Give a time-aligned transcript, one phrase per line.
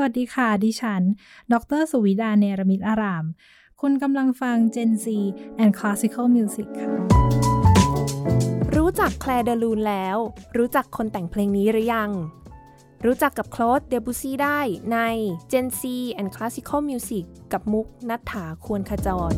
[0.00, 1.02] สวัสดีค่ะ ดิฉัน
[1.52, 3.24] ดร สุวิดา เนรมิตอาราม
[3.80, 5.06] คุณกำลังฟัง Gen Z
[5.62, 6.94] and Classical Music ค่ะ
[8.76, 10.16] รู้จักแคลเดลูนแล้ว
[10.58, 12.10] รู้จักคนแต่งเพลงนี้หรือยัง
[13.04, 14.60] รู้จักกับโคลดเดบูซีได้
[14.92, 14.98] ใน
[15.52, 15.82] Gen Z
[16.20, 19.32] and Classical Music กับมุกนัฐถาควรขจร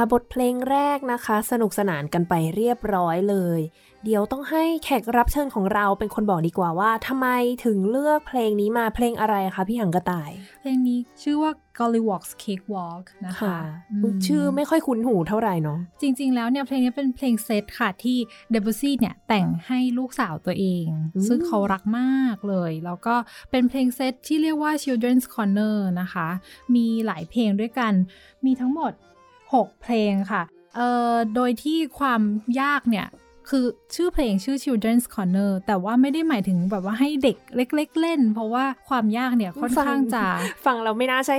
[0.00, 3.60] ค่ะบทเพลงแรกนะคะ สนุกสนานกันไปเรียบร้อยเลย
[4.04, 7.28] เดี๋ยวต้องให้แขกรับเชิญของเราเป็นคนบอกดีกว่าว่าทำไม
[7.64, 13.58] ถึงเลือกเพลงนี้มาเพลงอะไรคะพี่หังกระต่าย เพลงนี้ชื่อว่า Gollywog's Cakewalk นะคะค่ะ
[14.02, 18.18] มชื่อไม่ค่อยคุ้นหูเท่าไหร่เนาะจริง ๆ แล้วเนี่ยเพลงนี้เป็นเพลงเซตค่ะที่
[18.50, 20.84] เดบ u ซี่เนี่ยแต่งให้ลูกสาวตัวเอง
[21.14, 23.14] อืมซึ่งเขารักมากเลย แล้วก็
[23.50, 26.28] เป็นเพลงเซตที่เรียกว่า Children's Corner นะคะ
[26.74, 27.92] มีหลายเพลงด้วยกัน
[28.46, 28.92] มีทั้งหมด
[29.52, 30.42] 6 เพลงค่ะ
[30.76, 32.20] เอ่อ โดยที่ความ
[32.60, 33.08] ยากเนี่ย
[33.52, 40.24] คือชื่อเพลงชื่อ Children's Corner แต่ว่าไม่ได้หมายถึงแบบว่าให้เด็กเล็ก ๆเล่น เพราะว่าความยากเนี่ยค่อนข้างจะ
[40.66, 41.36] ฟังเราไม่น่าใช่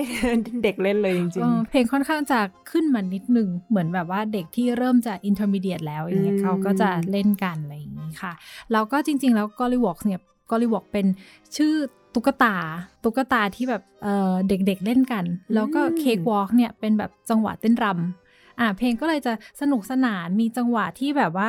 [0.64, 2.40] เด็กเล่นเลยจริงเออเพลงค่อนข้างจะ
[2.72, 8.34] ขึ้นมานิดหนึ่งเหมือนแบบว่าเด็กที่เริ่มจะ intermediate แล้วอย่างเงี้ยอืมเขาก็จะเล่นกันอะไรอย่างนี้ค่ะ
[8.72, 10.20] แล้วก็จริง ๆ แล้ว Gollywog เนี่ย
[10.52, 11.06] Gollywog เป็น
[11.56, 11.74] ชื่อ
[12.14, 12.56] ตุ๊กตา
[13.04, 21.48] ตุ๊กตาที่แบบเออเด็กๆเล่นกัน แล้วก็ Cakewalk เนี่ยเป็นแบบจังหวะเต้นรำอะเพลงก็เลยจะสนุกสนานมีจังหวะที่แบบว่า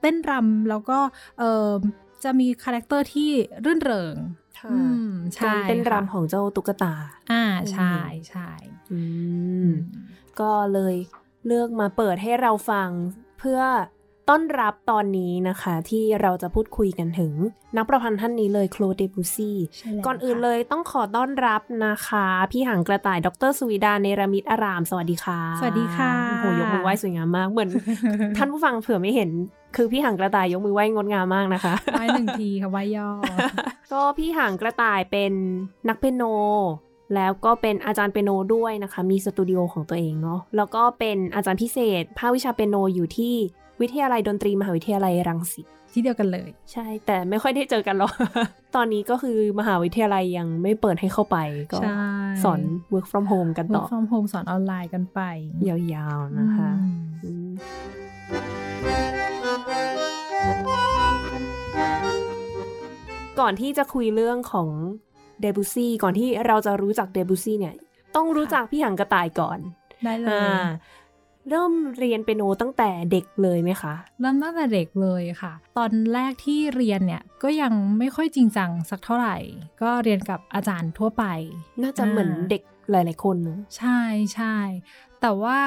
[0.00, 0.98] เต้นรำแล้วก็
[1.38, 1.68] เออ
[2.24, 3.30] จะมี character ที่
[3.64, 6.94] รื่นเริงๆค่ะอืมใช่การเต้นค่ะรำของเจ้าตุ๊กตา
[7.30, 7.94] อ่าใช่
[8.30, 8.50] ใช่
[8.92, 9.00] อื
[9.66, 9.68] ม
[10.40, 10.94] ก็เลย
[11.46, 12.88] เลือกมาเปิดให้เราฟัง
[13.38, 13.60] เพื่อ
[14.30, 17.32] ต้อนรับตอนนี้นะคะ ที่เราจะพูดคุยกันถึง
[17.76, 27.70] นักประพันธ์ท่านนี้เลยโคลเดบูซี่ใช่แล้วก่อนอื่นค่ะเลยต้องขอต้อนรับนะคะ พี่หางกระต่ายดรสุวิดาเนรมิตอาราม สวัสดีค่ะ สวัสดีค่ะโอ้โหยกมือไหว้สวยงามมากเหมือน
[28.36, 29.30] ท่านผู้ฟังเผื่อไม่เห็น
[29.76, 33.08] คือพี่หางกระต่ายยกมือไหว้งดงามมากนะคะไว้หนึ่งทีค่ะไว้ย่อ
[33.92, 35.32] ก็พี่หางกระต่ายเป็น
[35.88, 36.24] นักเปียโน
[37.14, 43.34] แล้วก็เป็นอาจารย์เปียโนด้วยนะคะ มีสตูดิโอของตัวเองเนาะ แล้วก็เป็นอาจารย์พิเศษ ภาควิชาเปียโนอยู่ที่
[43.80, 48.12] วิทยาลัยดนตรีมหาวิทยาลัยรังสิตที่เดียวกันเลย ใช่ แต่ไม่ค่อยได้เจอกันหรอก
[48.76, 51.36] ตอนนี้ก็คือมหาวิทยาลัยยังไม่เปิดให้เข้าไป
[51.72, 52.04] ก็ใช่
[52.44, 52.60] สอน
[52.92, 55.20] work from home กันต่อ work from home สอนออนไลน์กันไป
[55.68, 57.50] ยาวๆนะคะอืมอืม
[63.40, 64.68] ก่อนที่จะคุยเรื่องของ
[65.40, 67.74] เดบุซี่ก่อนที่เราจะรู้จักเดบุซี่เนี่ย
[68.16, 69.58] ต้องรู้จักพี่หังกระต่ายก่อน
[70.04, 70.64] ได้เลยอ่า
[71.48, 79.36] เริ่มเรียนเปียโนตั้งแต่เด็กเลยไหมคะ เริ่มตั้งแต่เด็กเลยค่ะ ตอนแรกที่เรียนเนี่ยก็ยังไม่ค่อยจริงจังสักเท่าไหร่
[79.82, 81.24] ก็เรียนกับอาจารย์ทั่วไป
[81.82, 84.00] น่าจะเหมือนเด็กหลาย ๆ คนเนอะใช่
[84.34, 84.56] ใช่
[85.20, 85.58] แต่ว่า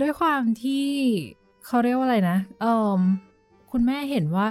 [0.00, 0.86] ด้วยความที่
[1.66, 2.66] เขาเรียกว่าอะไรนะเอ
[2.98, 3.00] อ
[3.72, 4.46] คุณแม่เห็นว่า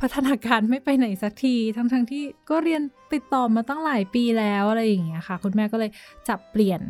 [0.00, 2.82] พัฒนาการไม่ไปไหนสักที ทั้งทั้งๆที่ก็เรียน
[3.12, 5.90] ติดต่อมาตั้งหลายปีแล้วอะไรอย่างเงี้ยค่ะ คุณแม่ก็เลย
[6.28, 6.80] จับเปลี่ยน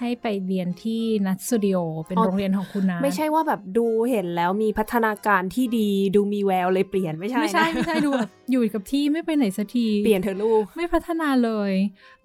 [0.00, 1.76] ให้ไปเรียนที่นัทสตูดิโอ
[2.06, 11.72] เป็นโรงเรียนของคุณนัทไม่ใช่ว่าแบบดูเห็นแล้วมีพัฒนาการที่ดีดูมีแววเลยเปลี่ยนไม่ใช่ไม่ใช่นะไม่ใช่ดูแบบอยู่กับที่ไม่ไปไหนสักทีเปลี่ยนเธอะลูกไม่พัฒนาเลย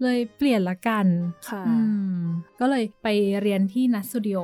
[0.02, 1.06] เลยเปลี่ยนละกัน
[1.50, 1.76] ค่ะอื
[2.14, 2.18] ม
[2.60, 3.08] ก็เลยไป
[3.42, 4.40] เรียนที่นัทสตูดิโอ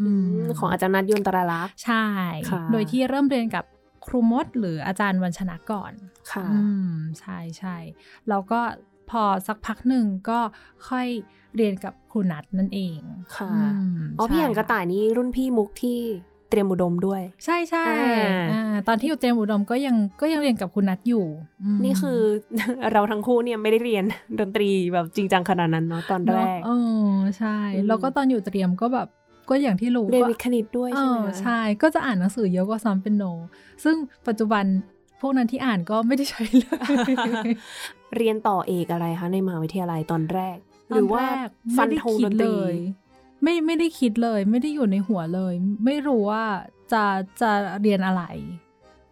[0.00, 0.08] อื
[0.40, 2.06] มของอาจารย์นัทยนตราลักษณ์ใช่
[2.50, 3.64] ค่ะโดยที่เริ่มเรียนกับ
[4.06, 5.92] ครูมดหรืออาจารย์วันชนะก่อน
[6.32, 7.76] ค่ะอืมใช่ใช่
[8.28, 8.60] แล้วก็
[9.10, 10.38] พอสักพักหนึ่งก็
[10.88, 11.08] ค่อย
[11.56, 12.98] เรียนกับครูนัทนั่นเอง
[13.36, 13.50] ค่ะ
[13.96, 15.98] มอ๋อพี่ใช่หันกระต่ายนี่รุ่นพี่มุกที่
[16.50, 21.26] เตรียมอุดมด้วย ใช่ใช่อ่าอ่าตอนที่อยู่เตรียมอุดมก็ยังก็ยังเรียนกับคุณนัทอยู่
[21.74, 22.18] มนี่คือ
[22.92, 24.04] เราทั้งคู่เนี่ยไม่ได้เรียน
[24.40, 26.70] ดนตรีแบบจริงจังขนาดนั้นเนาะตอนแรกเนอะเอ
[27.08, 29.08] อใช่อืมแล้วก็ตอนอยู่เตรียมก็แบบ
[29.50, 33.24] ก็อย่างที่รู้เรียนก็วิทย์คณิตด้วยเอใช่ไหมอคะใช่ ก็จะอ่านหนังสือเยอะกว่าซ้อมเป็นโน
[33.84, 33.96] ซึ่ง
[34.28, 34.64] ปัจจุบัน
[35.20, 36.78] พวกนั้นที่อ่านก็ไม่ได้ใช้เลย
[38.16, 40.56] เรียนต่อเอกอะไรคะในมหาวิทยาลัยตอนแรก
[40.90, 42.74] หรือว่าตนแกฟันไม่ได้ธงคิดดนตเลรีย
[43.42, 46.44] ไม่ไม่ได้คิดเลย ไม่ได้อยู่ในหัวเลย ไม่รู้ว่า
[46.92, 47.04] จะ
[47.40, 47.50] จะ
[47.80, 48.22] เรียนอะไร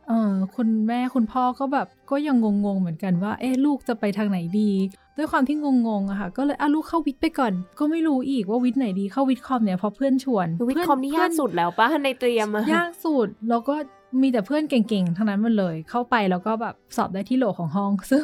[0.09, 4.71] เออคุณแม่คุณพ่อก็แบบก็ยังงงๆเหมือนกันว่า เอ๊ะลูกจะไปทางไหนดี
[5.17, 13.75] ด้วยความที่งงๆอะค่ะ ก็เลยอะลูกเข้าวิทย์ไปก่อน ก็ไม่รู้อีกว่าวิทย์ไหนดีเข้าวิทย์คอมเนี่ยเพราะเพื่อนชวนวิทย์คอมนี่เพื่ยากสุดแล้วปะในเตรียมอะยากสุดแล้วก็
[14.21, 18.23] มีแต่เพื่อนเก่งๆทั้งนั้นหมันเลย เข้าไปแล้วก็แบบสอบได้ที่โหลของห้อง ซึ่ง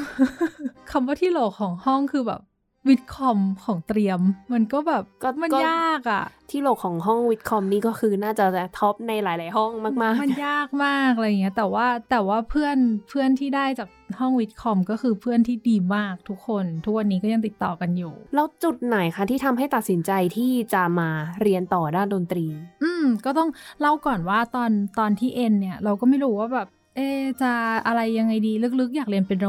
[0.90, 2.40] คำว่าที่โหลของห้องคือแบบ
[2.88, 4.20] วิทย์คอมของเตรียม
[4.52, 8.46] มันก็แบบก็มันก็ยากอะ ที่โหลของห้องวิทย์คอมนี่ก็คือน่าจะ
[8.78, 12.76] ท็อปในหลาย ๆ ห้องมากมันยากมากอะไรอย่างเงี้ย แต่ว่าแต่ว่าเพื่อน
[13.08, 13.88] เพื่อนที่ได้จาก
[14.20, 21.10] ห้องวิทย์คอมก็คือเพื่อนที่ดีมากทุกคน ทุกวันนี้ก็ยังติดต่อกันอยู่ๆแล้วจุดไหนคะที่ทำให้ตัดสินใจที่จะมา
[21.42, 22.46] เรียนต่อด้านดนตรี
[22.82, 23.48] อืมก็ต้อง
[23.80, 27.52] เล่าก่อนว่าตอนตอนที่เอ็นเนี่ย เราก็ไม่รู้ว่าแบบเอะจะ
[27.86, 29.46] อะไรยังไงดีลึกๆ อยากเรียนเปียโน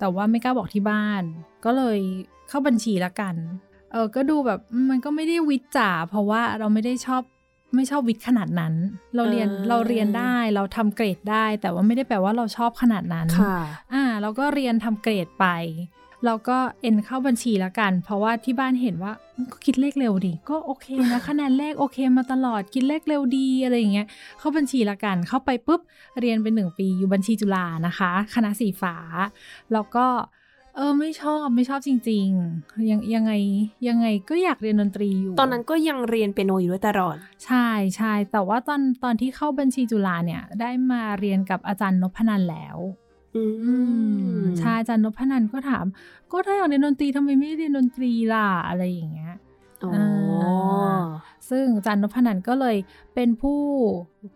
[0.00, 1.22] แต่ว่าไม่กล้าบอกที่บ้าน
[1.64, 1.98] ก็เลย
[2.52, 3.34] เข้าบัญชีละกัน
[3.92, 7.22] เออก็ดูแบบอืมมันก็ไม่ได้วิทย์จ๋าเพราะว่าเราไม่ได้ชอบ
[7.74, 8.74] ไม่ชอบวิทย์ขนาดนั้น
[9.14, 13.58] เราเรียนอ่าเราเรียนได้เราทำเกรดได้ แต่ว่าไม่ได้แปลว่าเราชอบขนาดนั้นค่ะ
[13.92, 15.46] อ่าเราก็เรียนทำเกรดไป
[16.26, 24.06] เราก็เอ็นเข้าบัญชีละกัน เพราะว่าที่บ้านเห็นว่าอืมก็คิดเลขเร็วดิก็โอเคนะคะแนนเลขโอเคมาตลอดคิดเลขเร็วดีอะไรอย่างเงี้ย
[24.38, 25.80] เข้าบัญชีละกันเข้าไปปุ๊บ
[26.20, 28.96] เรียนเป็นหนึ่งปีอยู่บัญชีจุฬานะคะ คณะสีฟ้า
[29.72, 30.06] แล้วก็
[30.76, 33.32] เออไม่ชอบไม่ชอบจริง ๆ ยังยังไง
[33.88, 42.78] ยังไงก็อยากเรียนดนตรีอยู่ ตอนนั้นก็ยังเรียนเปียโนอยู่ด้วยตลอด ใช่ใช่แต่ว่าตอนตอนที่เข้าบัญชีจุฬาเนี่ย ได้มาเรียนกับอาจารย์นพนันแล้ว
[43.36, 43.74] อืมอื
[44.38, 45.86] มใช่อาจารย์นพนันก็ถาม
[46.32, 49.34] ก็ถ้าอยากเรียนดนตรีทำไมไม่เรียนดนตรีล่ะอะไรอย่างเงี้ย
[49.84, 49.92] อ๋อ
[51.52, 52.76] ซึ่งอาจารย์นพนันก็เลย
[53.14, 53.60] เป็นผู้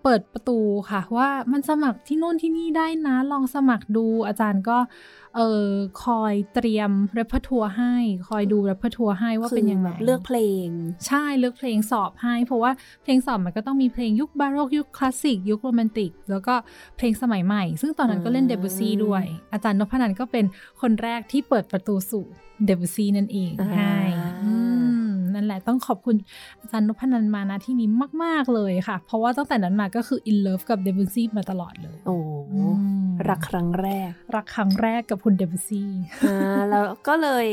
[0.03, 0.59] เปิดประตู
[0.91, 4.79] ค่ะ ว่ามันสมัครที่โน่นที่นี่ได้นะ ลองสมัครดูอาจารย์ก็
[5.37, 5.71] เออ
[6.05, 7.95] คอยเตรียมเรปทัวร์ให้
[8.29, 10.69] คอยดูเรปทัวร์ให้ว่าเป็นยังไงคือแบบเลือกเพลง
[11.07, 16.55] ใช่เลือกเพลงสอบให้ เพราะว่าเพลงสอบมันก็ต้องมีเพลงยุคบาโรกยุคคลาสสิก ยุคโรแมนติก แล้วก็
[16.97, 20.45] เพลงสมัยใหม่ ซึ่งตอนนั้นก็เล่นอืมเดบุซี่ด้วย อาจารย์นพนันก็เป็น
[20.81, 22.25] คนแรกที่เปิดประตูสู่
[22.65, 23.97] เดบุซี่นั่นเองอ่าให้
[24.45, 24.55] อื
[24.85, 24.86] ม
[25.37, 26.17] นั่นแหละต้องขอบคุณ
[26.61, 27.89] อาจารย์นพนันมานะที่นี้
[28.23, 32.17] มาก ๆ เลยค่ะ เพราะว่าตั้งแต่นั้นมาก็คืออินเลิฟกับเดบุซี่มาตลอดเลย โอ้
[32.53, 32.61] อื
[33.05, 35.91] มรักครั้งแรก รักครั้งแรกกับคุณเดบุซี่
[36.29, 37.47] อ่าแล้วก็เลย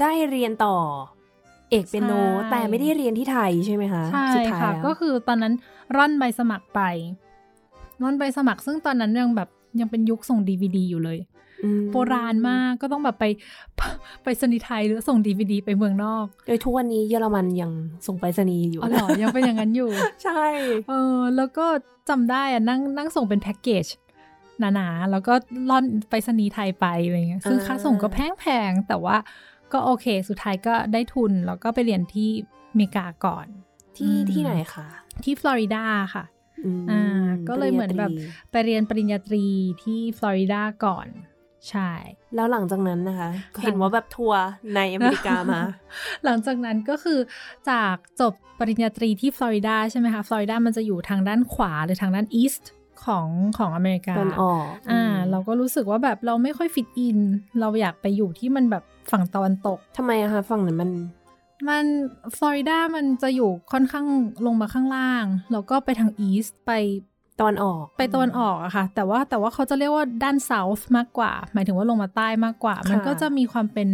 [0.00, 0.76] ได้เรียนต่อ
[1.70, 5.54] เอกเปียโนใช่แต่ไม่ได้เรียนที่ไทยใช่ไหมคะใช่สุดท้ายค่ะแล้วก็คือตอนนั้น
[5.96, 6.80] ร่อนใบสมัครไป
[8.02, 9.48] ร่อนใบสมัครซึ่งตอนนั้นยังแบบ
[9.80, 11.39] ยังเป็นยุคส่งดีวดีอยู่เลยออืม
[11.92, 13.24] โบราณมากก็ต้องแบบไป
[14.22, 17.72] ไปสนีย์ไทยหรือส่งดีวดีไปเมืองนอก โดยทุกวันนี้เยอรมันยัง
[18.06, 19.90] ส่งไปรษณีย์อยู่อ๋อเหรอยังเป็นอย่างนั้นอยู่
[20.24, 20.44] ใช่
[20.88, 21.66] เออแล้วก็
[22.08, 23.86] จำได้อะนั่งนั่งส่งเป็นแพ็กเกจ
[24.74, 25.34] หนาๆแล้วก็
[25.70, 29.16] ล่อนไปสนีย์ไทยไปอะไรเงี้ยซึ่งค่าส่งก็แพงๆแต่ว่า
[29.72, 32.28] ก็โอเค สุดท้ายก็ได้ทุนแล้วก็ไปเรียนที่
[32.70, 33.46] อเมริกาก่อน
[33.96, 34.86] ที่อืมที่ไหนคะ
[35.24, 36.24] ที่ฟลอริดาค่ะอื
[36.80, 37.02] มอ่า
[37.48, 39.44] ก็เลยเหมือนแบบปริญญาตรีไปเรียนปริญญาตรี
[39.82, 41.06] ที่ฟลอริดาก่อน
[41.68, 41.90] ใช่
[42.34, 43.30] แล้วหลังจากนั้นนะคะ
[43.62, 44.42] เห็นว่าแบบทัวร์
[44.74, 45.60] ในอเมริกามา
[46.24, 47.18] หลังจากนั้นก็คือ
[47.70, 52.70] จากจบปริญญาตรีที่ฟลอริดาใช่ไหมคะฟลอริดามันจะอยู่ทางด้านขวาหรือทางด้าน East
[53.04, 57.18] ของของอเมริกาตะวันออกอ่าอืมเราก็รู้สึกว่าแบบเราไม่ค่อย fit in
[57.60, 60.90] เราอยากไปอยู่ที่มันแบบฝั่งตะวันตกทำไมอะคะฝั่งนั้นมัน
[61.68, 61.84] มัน
[62.36, 64.06] ฟลอริดามันจะอยู่ค่อนข้าง
[64.46, 66.72] ลงมาข้างล่าง แล้วก็ไปทางอีสต์ไป
[67.40, 73.88] ตอนออกไปตะวันออกอะค่ะ แต่ว่าแต่ว่าเขาจะเรียกว่าด้าน south มากกว่า หมายถึงว่าลงมาใต้มากกว่า มันก็จะมีความเป็น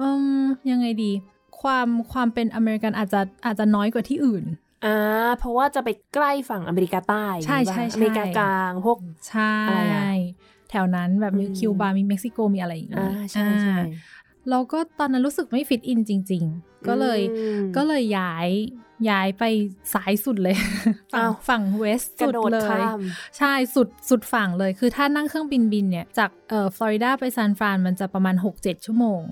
[0.00, 0.08] อื
[0.40, 1.12] มยังไงดี
[1.60, 4.44] ความความเป็นอเมริกันอาจจะอาจจะน้อยกว่าที่อื่น
[4.84, 4.96] อ่า
[5.38, 8.98] เพราะว่าจะไปใกล้ฝั่งอเมริกาใต้ใช่ใช่ป่ะใช่อเมริกากลางพวก
[9.28, 10.04] ใช่อะไรอะ
[10.70, 13.86] แถวนั้นแบบมีอืมคิวบา มีเม็กซิโกมีอะไรอย่างอ่างี้ใช่ใช่อ่า
[14.50, 18.48] เราก็ตอนนั้นรู้สึกไม่ฟิตอินจริง ๆ ก็เลยอืมก็เลยย้าย
[19.10, 19.44] ย้ายไป
[19.94, 20.56] สายสุดเลย
[21.14, 23.00] ฝั่งอ้าวฝั่งเวสกระสุดโดดเลยข้าม
[23.38, 29.22] ใช่สุดสุดฝั่งเลย คือถ้านั่งเครื่องบินบินเนี่ย จากเอ่อฟลอริดาไปซานฟรานมันจะประมาณ 6-7 ชั่วโมง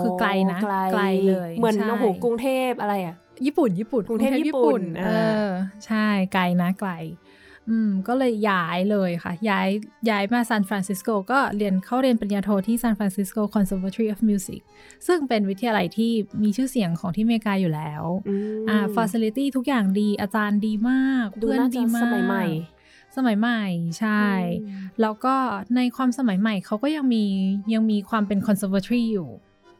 [0.00, 0.60] คือไกลนะ
[0.92, 3.16] ไกลเลยเหมือนใช่โอ้โหกรุงเทพอะไรอะ
[3.46, 5.48] ญี่ปุ่น ญี่ปุ่นกรุงเทพญี่ปุ่น เออ่าอ
[5.86, 6.92] ใช่ไกลนะไกล
[7.70, 9.68] อืมก็เลยย้ายเลยค่ะ ย้าย
[10.10, 14.60] ย้ายมาซานฟรานซิสโกก็เรียนเข้าเรียนปริญญาโทที่ San Francisco Conservatory of Music
[15.06, 22.46] ซึ่งเป็นวิทยาลัยที่มีชื่อเสียงของที่อเมริกาอยู่แล้วมอ่าฟ a ซิลิตี้ทุกอย่างดีอาจารย์ดีมากดูเพื่อนน่าดีจะมากสมัยใหม่
[23.16, 23.62] สมัยใหม่
[23.98, 24.24] ใช่
[24.62, 25.34] อืมแล้วก็
[25.76, 27.24] ในความสมัยใหม่เขาก็ยังมี
[27.74, 29.28] ยังมีความเป็น conservatory อยู่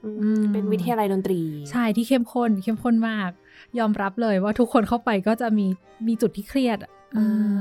[0.05, 1.41] อืมอืมเป็นวิทยาลัยดนตรี
[1.71, 3.31] ใช่ที่เข้มข้นเข้มข้นมาก
[3.79, 5.67] ยอมรับเลยว่าทุกคนเข้าไปก็จะมี
[6.07, 6.98] มีจุดที่เครียดอะอ่าอื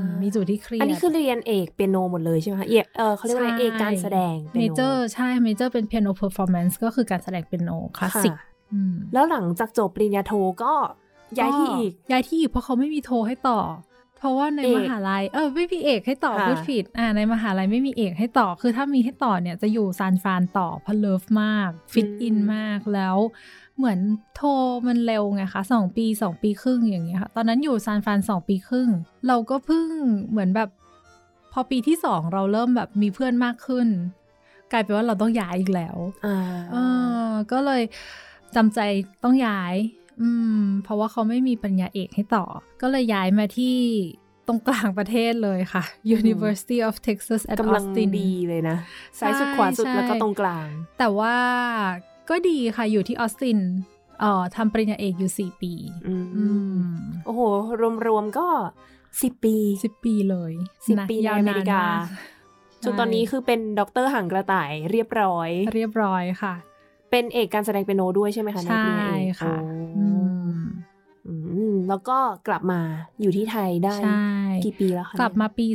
[0.22, 10.72] มีจุดที่เครียด อันนี้คือเรียนเอกเปียโนหมดเลยใช่ไหมคะ เอกเออเขาเรียกว่าอะไรเอกการแสดงเมเจอร์ใช่ major์เป็น piano performance ก็คือการแสดงเปียโนคลาสสิกค่ะอืมแล้วหลังจากจบปริญญาโทก็
[11.38, 13.60] ย้ายที่อีก ย้ายที่อีกเพราะเขาไม่มีโทให้ต่อ
[14.18, 23.16] เพราะว่าในเอกมหาลัย เออไม่มีเอกให้ต่อค่ะพูดผิดอ่าในมหาลัยไม่มีเอกให้ต่อ คือถ้ามีให้ต่อเนี่ยจะอยู่ซานฟรานต่อเพราะ love มาก fit in มากแล้ว
[23.78, 24.00] เหมือน
[24.36, 24.48] โทร
[24.86, 28.88] มันเร็วไงคะสองปีสองปีครึ่งอย่างเงี้ยค่ะตอนนั้นอยู่ซานฟรานสองปีครึ่ง
[29.28, 29.88] เราก็เพิ่ง
[30.30, 30.68] เหมือนแบบ
[31.52, 33.88] พอปีที่สองเราเริ่มแบบมีเพื่อนมากขึ้น
[34.72, 36.38] กลายเป็นว่าเราต้องย้ายอีกแล้วอ่า
[36.72, 36.76] เอ
[37.28, 37.82] อก็เลย
[38.54, 38.80] จำใจ
[39.24, 39.74] ต้องย้าย
[40.20, 40.28] อื
[40.60, 42.44] ม เพราะว่าเขาไม่มีปัญญาเอกให้ต่อ
[42.80, 43.76] ก็เลยย้ายมาที่
[44.46, 45.82] ตรงกลางประเทศเลยค่ะ
[46.18, 48.76] University of Texas at กำลัง Austin ดีเลยนะ
[49.18, 50.68] ซ้ายสุดใช่ขวาสุดใช่แล้วก็ตรงกลาง
[50.98, 51.34] แต่ว่า
[52.30, 53.58] ก็ดีค่ะอยู่ที่ออสติน
[54.20, 55.72] เอ่อทำปริญญาเอกอยู่4ปี
[56.06, 56.44] อืมอื
[56.76, 56.80] ม
[57.24, 57.40] โอ้โห
[58.06, 58.48] รวมๆก็
[59.22, 60.52] สิบปีสิบปีเลย
[60.88, 62.06] สิบนะปีในยาวอเมนานริกามาก
[62.82, 66.54] จนตอนนี้คือเป็นด็อกเตอร์หางกระต่ายเรียบร้อย เรียบร้อยค่ะ
[67.10, 70.06] เป็นเอกการแสดงเปียโนด้วยใช่ไหมคะในใช่ปริญญาเอกค่ะโอ้อื
[70.52, 70.58] ม
[71.26, 71.34] อื
[71.72, 72.18] มแล้วก็
[72.48, 72.80] กลับมา
[73.20, 74.26] อยู่ที่ไทยได้ใช่
[74.64, 75.66] กี่ปีแล้วคะกลับมาปี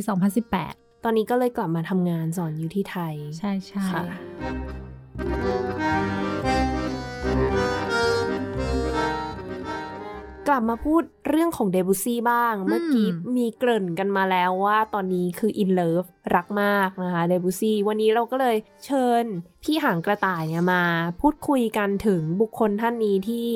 [0.48, 4.02] 2018 ตอนนี้ก็เลยกลับมาทำงานสอนอยู่ที่ไทย ใช่ใช่ค่ะ
[10.48, 13.06] กลับมาพูดเรื่องของเดบุซี่บ้าง เมื่อกี้
[13.36, 16.04] มีเกริ่นกันมาแล้วว่าตอนนี้คืออินเลิฟ
[16.34, 19.24] รักมากนะคะเดบุซี่วันนี้เราก็เลยเชิญ
[19.62, 20.82] พี่หางกระต่ายเนี่ยมา
[21.20, 23.48] พูดคุยกันถึงบุคคลท่านนี้ที่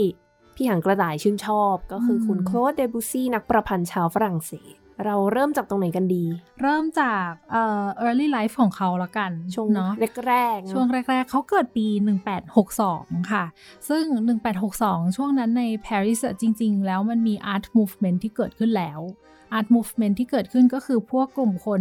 [0.57, 6.25] พี่หางกระต่ายชื่นชอบ ก็คือคุณโคลดเดบุซี่นักประพันธ์ชาวฝรั่งเศส เราเริ่มจากตรงไหนกันดี
[6.63, 9.93] เริ่มจากเอ่อ early life ของเขาละกัน ช่วงเนาะ
[10.29, 11.87] แรกๆเนอะช่วงแรก ๆ เขาเกิดปี
[12.59, 13.45] 1862 ค่ะ
[13.89, 14.05] ซึ่ง
[14.61, 19.01] 1862 ช่วงนั้นในปารีสอะจริง ๆ แล้วมันมี art movement ที่เกิดขึ้นแล้ว
[19.59, 21.81] art movement ที่เกิดขึ้นก็คือพวกกลุ่มคน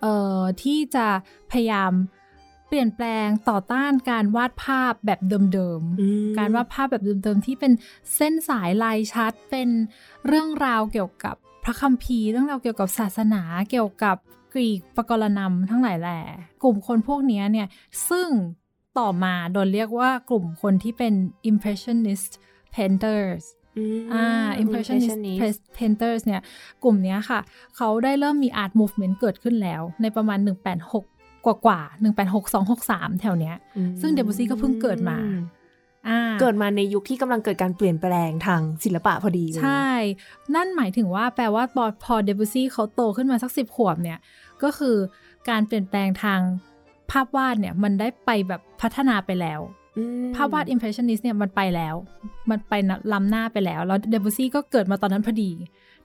[0.00, 1.06] เอ่อที่จะ
[1.50, 1.92] พยายาม
[2.68, 7.72] เปลี่ยนแปลงต่อต้านการวาดภาพแบบเดิมๆอืมการวาดภาพแบบเดิมๆ ที่เป็น
[8.16, 9.68] เส้นสายลายชัด เป็น
[10.26, 14.16] เรื่องราวเกี่ยวกับ พระคัมภีร์เรื่องราวเกี่ยวกับศาสนาเกี่ยวกับ
[14.52, 16.20] กรีกปกรณำทั้งหลายแหล่
[16.62, 17.66] กลุ่มคนพวกเนี้ยเนี่ย
[18.08, 18.28] ซึ่ง
[18.98, 21.14] ต่อมาโดนเรียกว่ากลุ่มคนที่เป็น
[21.50, 22.30] impressionist
[22.74, 23.42] painters
[23.94, 24.26] มอ่า
[24.62, 25.18] impressionist
[25.78, 26.42] painters เนี่ย
[26.82, 27.40] กลุ่มเนี้ยค่ะ
[27.76, 30.38] เขาได้เริ่มมี art movement เกิดขึ้นแล้ว ในประมาณ
[30.92, 31.80] 186 กว่ากว่า
[32.32, 35.61] 186 263 แถวเนี้ยอืมซึ่งเดบูซี่ก็เพิ่งเกิดมาอ่า
[36.40, 39.90] เกิดมาในยุคที่กำลังเกิดการเปลี่ยนแปลงทางศิลปะพอดีเลยใช่
[40.54, 41.64] นั่นหมายถึงว่าแปลว่า
[42.04, 44.18] พอเดบูซี่เขาโตขึ้นมาสักสิบขวบเนี่ย
[44.62, 44.96] ก็คือ
[45.48, 46.40] การเปลี่ยนแปลงทาง
[47.10, 49.60] ภาพวาดเนี่ย มันได้ไปแบบพัฒนาไปแล้ว
[49.98, 51.94] อืมภาพวาด impressionist เนี่ยมันไปแล้ว
[52.50, 55.50] มันไปนะล้ำหน้าไปแล้ว แล้วเดบุซี่ก็เกิดมาตอนนั้นพอดี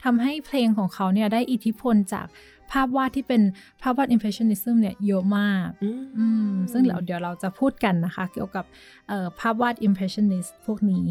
[0.04, 2.25] ทำให้เพลงของเขาเนี่ยได้อิทธิพลจาก
[2.71, 3.41] ภาพวาดที่เป็น
[3.81, 8.65] ภาพวาด impressionism เนี่ยเยอะมากอืมอืมซึ่งเดี๋ยวเดี๋ยวเราจะพูดกันนะคะ เกี่ยวกับ
[9.07, 11.07] เอ่อภาพวาด impressionist พวกนี้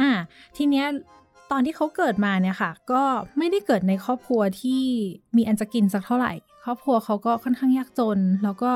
[0.00, 0.10] อ่า
[0.56, 0.86] ทีเนี้ย
[1.50, 3.02] ตอนที่เขาเกิดมาเนี่ยค่ะ ก็
[3.38, 4.82] ไม่ได้เกิดในครอบครัวที่
[5.36, 6.32] มีอันจะกินสักเท่าไหร่
[6.64, 8.70] ครอบครัวเขาก็ค่อนข้างยากจน แล้วก็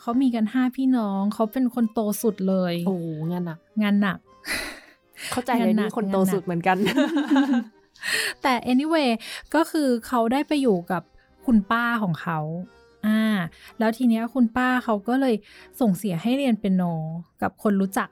[0.00, 2.96] เขามีกันห้าพี่น้อง เขาเป็นคนโตสุดเลย โอ้
[3.30, 4.18] งานหนัก งานหนัก
[5.32, 6.76] เข้าใจเลยงานหนันี่คนโตงานหนักสุดเหมือนกัน
[8.42, 9.10] แต่ anyway
[9.54, 11.02] ก็คือเขาได้ไปอยู่กับ
[11.46, 12.38] คุณป้าของเขา
[13.06, 13.20] อ่า
[13.78, 15.34] แล้วทีเนี้ยคุณป้าเขาก็เลย
[15.80, 16.82] ส่งเสียให้เรียนเปียโน
[17.42, 18.08] กับคนรู้จัก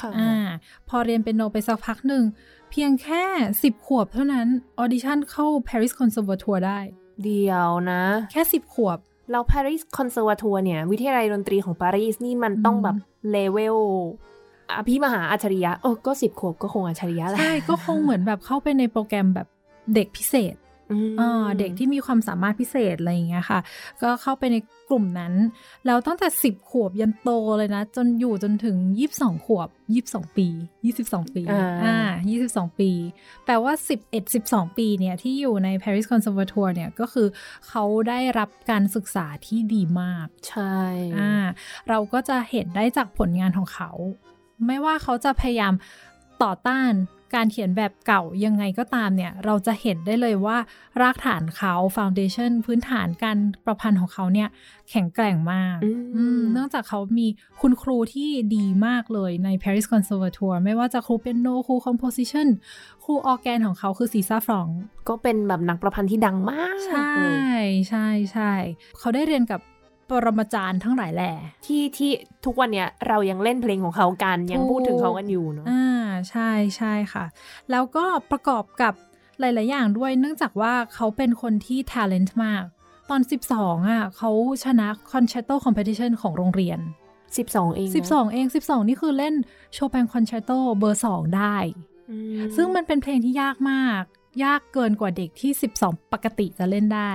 [0.00, 0.46] ค่ะอ่า
[0.88, 2.24] พอเรียนเปียโนไปสักพักหนึ่ง
[2.70, 3.24] เพียงแค่
[3.62, 4.46] สิบขวบเท่านั้น
[4.78, 6.78] audition เข้า Paris Conservatoire ได้
[7.24, 8.98] เดี๋ยวนะ แค่สิบขวบ
[9.30, 12.96] เรา Paris Conservatoire เนี่ย วิทยาลัยดนตรีของปารีสนี่มันต้องอืมแบบ
[13.30, 13.78] เลเวล
[14.76, 19.46] อภิมหาอัจฉริยะเออก็สิบขวบก็คงอัจฉริยะแหละใช่ ก็คงเหมือนแบบเข้าไปในโปรแกรมแบบ
[19.94, 20.67] เด็กพิเศษอืมอ่า
[21.58, 23.60] เด็กที่มีความสามารถพิเศษอะไรอย่างเงี้ยค่ะ
[24.02, 24.56] ก็เข้าไปใน
[24.88, 25.34] กลุ่มนั้น
[25.86, 27.28] แล้วตั้งแต่ 10 ขวบยันโต
[27.58, 28.76] เลยนะ จนอยู่จนถึง
[29.12, 29.68] 22 ขวบ
[30.24, 30.48] 22 ปี
[30.94, 31.98] 22 ปีอ่าอ่า
[32.44, 32.90] 22 ปี
[33.44, 33.72] แปลว่า
[34.04, 37.28] 11 12 ปีเนี่ย ที่อยู่ใน Paris Conservatoire เนี่ย ก็คือ
[37.68, 40.78] เขาได้รับการศึกษาที่ดีมาก ใช่
[41.18, 41.32] อ่า
[41.88, 43.90] เราก็จะเห็นได้จากผลงานของเขา
[44.66, 45.74] ไม่ว่าเขาจะพยายาม
[46.42, 46.92] ต่อต้าน
[47.34, 50.58] การเขียนแบบเก่ายังไงก็ตามเนี่ย เราจะเห็นได้เลยว่า
[51.02, 54.48] รากฐานเขาฟ u n เดชั o นพื้นฐานการประพันธ์ของเขาเนี่ย
[54.90, 57.26] แข็งแกร่งมากอืมอืมเนื่องจากเขามี
[57.60, 62.48] คุณครูที่ดีมากเลยใน Paris Conservatoire ไม่ว่าจะครูเปียโนครู composition
[63.04, 64.68] ครูออร์แกนของเขาคือซีซ่าฟรอง
[65.08, 67.24] ก็เป็นแบบนักประพันธ์ที่ดังมาก ใช่เล
[67.64, 68.52] ยใช่ใช่
[68.98, 69.60] เขาได้เรียนกับ
[70.10, 71.32] ปรมาจารย์ทั้งหลายแหล่
[71.66, 72.10] ที่ที่
[72.44, 75.97] ทุกวันเนี้ยเรายังเล่นเพลงของเขากันยังพูดถึงเขากันอยู่เนาะอ่า
[76.30, 77.24] ใช่ใช่ค่ะ
[77.70, 78.94] แล้วก็ประกอบกับ
[79.40, 82.64] หลาย ๆ อย่างด้วย เนื่องจากว่าเขาเป็นคนที่ talent มาก
[83.10, 83.20] ตอน
[83.54, 84.30] 12อะเขา
[84.64, 86.78] ชนะ concerto competition ของโรงเรียน
[87.36, 89.34] สิบสองเองนะ12 เอง 12 นี่คือเล่น
[89.74, 91.56] โชแปน concerto เบอร์ 2 ได้
[92.10, 94.02] อืมซึ่งมันเป็นเพลงที่ยากมาก
[94.44, 95.50] ยากเกินกว่าเด็กที่
[95.82, 97.08] 12 ปกติจะเล่นได้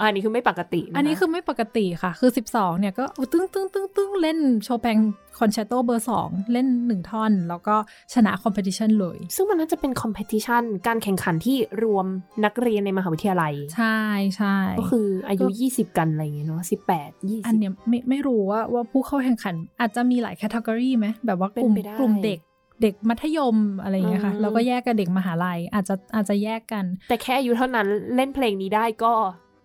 [0.00, 4.98] อันนี้คือไม่ปกติค่ะอันนี้คือไม่ปกติค่ะ คือ 12 เนี่ยก็ตึ้งตึ้งตึ้งตึ้งเล่นโชแปน
[5.38, 7.74] คอนแชร์โตเบอร์ 2 เล่น 1 ท่อน แล้วก็
[8.14, 12.06] ชนะ competition เลย ซึ่งมันน่าจะเป็น competition การแข่งขันที่รวม
[12.44, 13.98] นักเรียนในมหาวิทยาลัย ใช่
[14.36, 16.62] ใช่ก็คืออายุก็20 กันอะไรอย่างเงี้ยเนาะ
[16.96, 22.38] 18 20 อันเนี้ยไม่ไม่รู้ว่าว่าผู้เข้าแข่งขันอาจจะมีหลาย category ไหมแบบว่ากลุ่มเป็นไปได้กลุ่มเด็ก
[22.82, 29.14] เด็กมัธยมอะไรอย่างเงี้ยค่ะอืมแล้วก็แยกกับเด็กมหาลัยอาจจะอาจจะแยกกัน แต่แค่อายุเท่านั้นเล่นเพลงนี้ได้ก็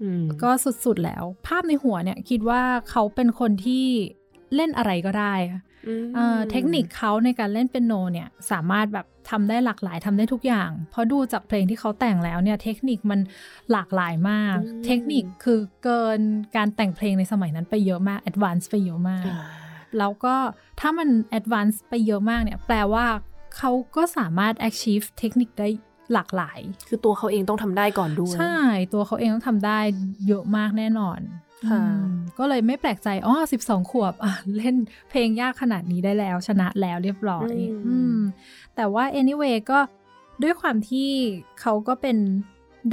[0.01, 0.49] อืมก็
[0.85, 3.85] สุดๆแล้ว ภาพในหัวเนี่ยคิดว่าเขาเป็นคนที่
[4.55, 13.19] เล่นอะไรก็ได้ค่ะอืมเอ่อเทคนิคเขาในการเล่นเปียโนเนี่ยสามารถแบบทำได้หลากหลายทำได้ทุกอย่าง เพราะดูจากเพลงที่เขาแต่งแล้วเนี่ยเทคนิคมัน
[13.71, 16.19] หลากหลายมาก เทคนิคคือเกิน
[16.55, 19.39] การแต่งเพลงในสมัยนั้นไปเยอะมากแอดวานซ์ไปเยอะมากอ่า
[19.97, 20.35] แล้วก็
[20.79, 23.05] ถ้ามัน advance ไปเยอะมากเนี่ย แปลว่า
[23.57, 25.67] เขาก็สามารถ achieve เทคนิคได้
[26.13, 28.57] หลากหลาย คือตัวเขาเองต้องทำได้ก่อนด้วย ใช่
[28.93, 29.79] ตัวเขาเองต้องทำได้
[30.27, 31.19] เยอะมากแน่นอน
[31.69, 34.75] ค่ะอืมก็เลยไม่แปลกใจ อ๋อ12ขวบอะเล่น
[35.09, 37.53] เพลงยากขนาดนี้ได้แล้ว ชนะแล้วเรียบร้อย
[37.87, 38.17] อืม
[38.75, 39.79] แต่ว่า anyway ก็
[40.43, 41.09] ด้วยความที่
[41.61, 42.17] เขาก็เป็น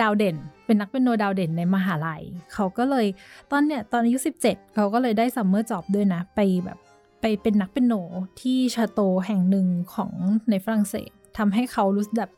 [0.01, 2.23] ดาวเด่น เป็นนักเปียโนดาวเด่นในมหาลัย
[2.55, 3.07] เขาก็เลย
[3.51, 6.79] ตอนเนี้ยตอนอายุ 17 เขาก็เลยได้ summer job ด้วยนะ ไปแบบ
[7.27, 7.95] ไปเป็นนักเปียโน
[8.41, 10.13] ที่ château แห่งหนึ่งของ
[10.51, 12.33] ในฝรั่งเศสทำให้เขารู้สึกแบบ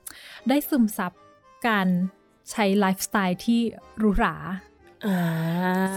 [0.48, 1.12] ได้ซึมซับ
[1.68, 1.86] การ
[2.50, 3.60] ใช้ไลฟ์สไตล์ที่
[3.98, 4.34] หรูหรา
[5.06, 5.16] อ่า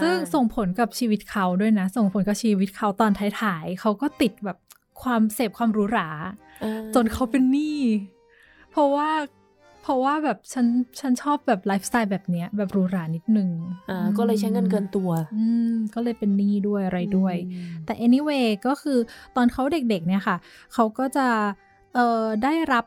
[0.00, 4.58] ซึ่งส่งผลกับชีวิตเขาด้วยนะ ส่งผลกับชีวิตเขาตอนท้ายๆเขาก็ติดแบบ
[5.02, 6.08] ความเสพความหรูหรา
[6.62, 7.80] อ่าจนเขาเป็นหนี้
[8.70, 9.10] เพราะว่า
[9.82, 10.66] เพราะว่าแบบฉัน
[11.00, 13.48] ฉันชอบแบบไลฟ์สไตล์แบบเนี้ยแบบหรูหรานิดนึง
[13.90, 18.98] อ่าก็เลยใช้เงินเกินตัว อืมก็เลยเป็นหนี้ด้วยอะไรด้วยอืมแต่ anyway ก็คือ
[19.36, 20.36] ตอนเขาเด็กๆเนี่ยค่ะ
[20.74, 21.26] เขาก็จะ
[21.94, 22.84] เอ่อได้รับ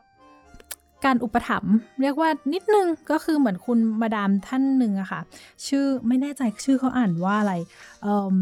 [1.04, 5.20] การอุปถัมภ์เรียกว่านิดนึงก็คือเหมือนคุณมาดามท่านหนึ่งอะค่ะ
[5.66, 7.54] ชื่อไม่แน่ใจชื่อเขาอ่านว่าอะไร
[8.02, 8.36] เอ่อ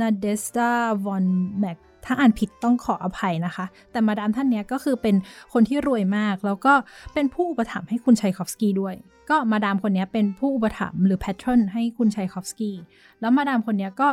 [0.00, 0.70] นาเดสตา
[1.04, 1.26] วอน
[1.58, 5.16] แมก ถ้าอ่านผิดต้องขออภัยนะคะ แต่มาดามท่านเนี้ยก็คือเป็น
[5.52, 6.72] คนที่รวยมาก แล้วก็
[7.14, 8.94] เป็นผู้อุปถัมภ์ให้คุณชัยคอฟสกี้ด้วย
[9.30, 12.76] ก็มาดามคนเนี้ยเป็นผู้อุปถัมภ์หรือ patron ให้คุณชัยคอฟสกี้
[13.20, 14.08] แล้วมาดามคนเนี้ยก็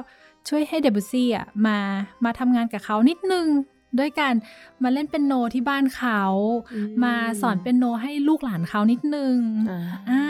[0.50, 1.78] ช่วยให้เดบุซี่อะมา
[2.26, 3.48] มาทำงานกับเขานิดนึง
[4.00, 4.36] ด้วยการ
[4.84, 6.22] มาเล่นเปียโนที่บ้านเขา
[6.74, 9.36] อืมมาสอนเปียโนให้ลูกหลานเขานิดนึง
[9.70, 10.24] อ่าอ่า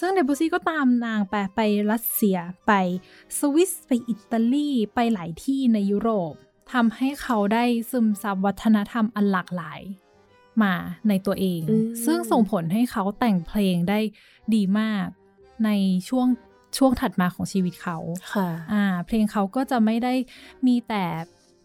[0.00, 1.60] ซึ่งเดบูซี่ก็ตามนางไปไป
[1.90, 2.72] รัสเซียไป
[3.38, 6.34] สวิสไปอิตาลีไปหลายที่ในยุโรป
[6.72, 9.80] ทำให้เขาได้ซึมซับวัฒนธรรมอันหลากหลาย
[10.62, 10.74] มา
[11.08, 13.98] ในตัวเองอืมซึ่งส่งผลให้เขาแต่งเพลงได้
[14.54, 15.06] ดีมาก
[15.64, 15.70] ใน
[16.08, 16.26] ช่วง
[16.78, 17.98] ช่วงถัดมาของชีวิตเขา
[18.34, 20.14] ค่ะอ่าเพลงเขาก็จะไม่ได้
[20.66, 21.04] มีแต่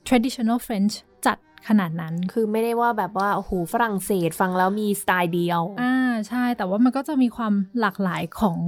[0.07, 1.37] traditional French จัด
[1.67, 5.95] ขนาดนั้น คือไม่ได้ว่าแบบว่า โอ้โห ฝรั่งเศสฟังแล้วมีสไตล์เดียว อ่า
[6.27, 8.59] ใช่ แต่ว่ามันก็จะมีความหลากหลายของ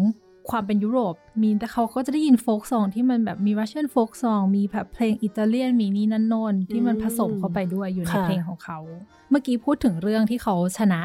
[0.49, 8.79] ความเป็นยุโรป มีแต่เขาก็จะได้ยินโฟกซองที่มันแบบมีรัสเซียนโฟกซองมีแบบเพลงอิตาเลียนมีนี่นั่นโนนที่มันผสมเข้าไปด้วยอยู่ในค่ะเพลงของเขา
[9.29, 11.01] เมื่อกี้พูดถึงเรื่องที่เขาชนะ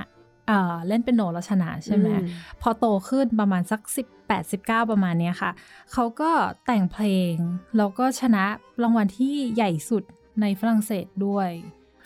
[0.49, 2.27] เอ่อเล่นเป็นโนแล้วชนะใช่ไหมอื
[2.63, 3.81] พอโตขึ้นประมาณสัก
[4.21, 5.51] 18 19 ประมาณเนี้ยค่ะ
[5.93, 6.31] เขาก็
[6.67, 7.35] แต่งเพลง
[7.77, 8.45] แล้วก็ชนะ
[8.83, 10.03] รางวัลที่ใหญ่สุด
[10.41, 11.51] ในฝรั่งเศสด้วย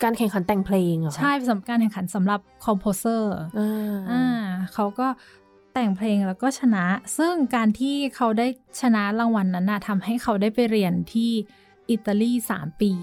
[0.03, 4.23] การแข่งขันแต่งเพลงเหรอคะใช่สำหรับการแข่งขันสำหรับคอมโพเซอร์อ่าอ่า
[4.73, 5.07] เขาก็
[5.79, 6.85] แต่งเพลงแล้วก็ชนะ
[7.17, 8.47] ซึ่งการที่เขาได้
[8.81, 11.31] ชนะรางวัลนั้นนะทำให้เขาได้ไปเรียนที่
[11.91, 12.93] อิตาลี3ปี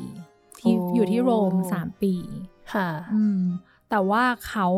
[0.58, 2.14] ที่อยู่ที่โรม3ปี
[2.72, 3.40] ค่ะ อืม
[3.90, 4.68] แต่ว่าเขา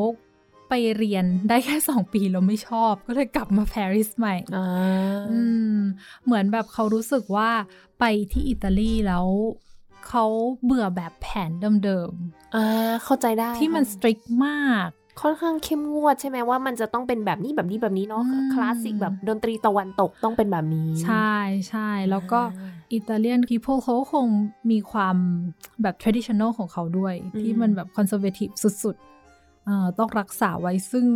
[0.69, 4.67] ไปเรียนได้แค่2ปีแล้วไม่ชอบ ก็เลยกลับมาปารีสใหม่อ่า
[5.31, 5.41] อื
[5.77, 5.79] ม
[6.25, 7.51] เหมือนแบบเขารู้สึกว่า
[8.01, 9.27] ไปที่อิตาลีแล้ว
[10.09, 10.25] เขา
[10.65, 11.51] เบื่อแบบแผน
[11.85, 12.13] เดิม
[12.55, 14.89] อ่าเข้าใจได้ๆที่มันสตริกมาก
[15.21, 21.35] ค่อนข้างเข้มงวดใช่ไหมว่ามันจะต้องเป็นแบบนี้แบบนี้แบบนี้เนาะอืมคลาสสิกแบบดนตรีตะวันตกต้องเป็นแบบนี้ ใช่
[21.69, 24.27] ใช่แล้วก็อ่าอิตาเลียน people เขาคง
[24.71, 25.17] มีความ
[25.83, 28.53] แบบ traditional ของเขาด้วยอืมที่มันแบบ conservative
[28.85, 31.07] สุดๆเอ่อต้องรักษาไว้ซึ่ง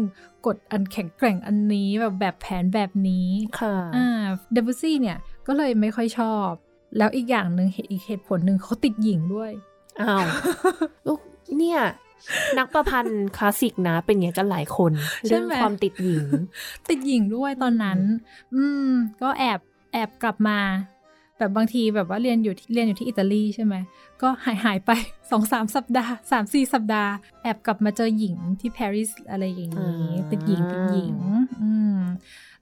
[0.47, 3.29] กฎอันแข็งแกร่งอันนี้แบบแบบแผนแบบนี้
[3.61, 4.07] ค่ะอ่า
[4.53, 6.49] เดบุซี่เนี่ยก็เลยไม่ค่อยชอบ
[6.99, 9.53] แล้วอีกอย่างหนึ่งเหตุอีกเหตุผลหนึ่งเขาติดหญิงด้วย
[10.01, 10.25] อ้าว
[11.07, 11.21] ลูก
[11.59, 11.81] เนี่ย
[12.59, 14.93] นักประพันธ์คลาสสิกนะ เป็นอย่างนี้กันหลายคน
[15.27, 16.27] ใช่เรื่องไหมความติดหญิง
[16.89, 17.99] ติดหญิงด้วยตอนนั้น
[18.55, 18.89] อืม
[19.23, 19.61] ก็แอบ
[19.93, 20.59] แอบกลับมา
[21.39, 23.75] แบบบางทีแบบว่าเรียนอยู่ที่เรียนอยู่ที่อิตาลีใช่ไหม
[24.23, 24.91] ก็หายหายไป
[25.31, 31.17] สองสามสัปดาห์สามสี่สัปดาห์ แอบกลับมาเจอหญิงที่ปารีสอะไรอย่างนี้อ่าติดหญิงติดหญิง
[31.63, 32.01] อืม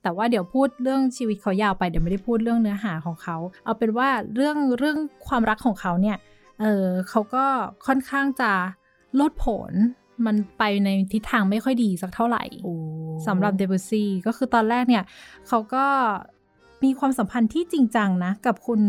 [0.03, 6.17] แต่ว่าเดี๋ยวพูดเรื่องชีวิตเขายาวไปเดี๋ยวไม่ได้พูดเรื่องเนื้อหาของเขา เอาเป็นว่าเรื่องเรื่องความรักของเขาเนี่ย
[6.61, 7.45] เออเขาก็
[7.87, 8.53] ค่อนข้างจะ
[9.21, 9.73] ลดผล
[10.27, 12.75] มันไปในทิศทางไม่ค่อยดีสักเท่าไหร่โอ้
[13.27, 15.05] สำหรับเดบุซี่ก็คือตอนแรกเนี่ย
[15.49, 15.87] เขาก็
[16.85, 18.81] มีความสัมพันธ์ที่จริงจังนะ กับคุณ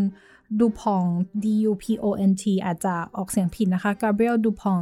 [0.60, 1.04] ดูพอง
[1.42, 4.78] D U P O N T อาจจะออกเสียงผิดนะคะ Gabriel ดูพอง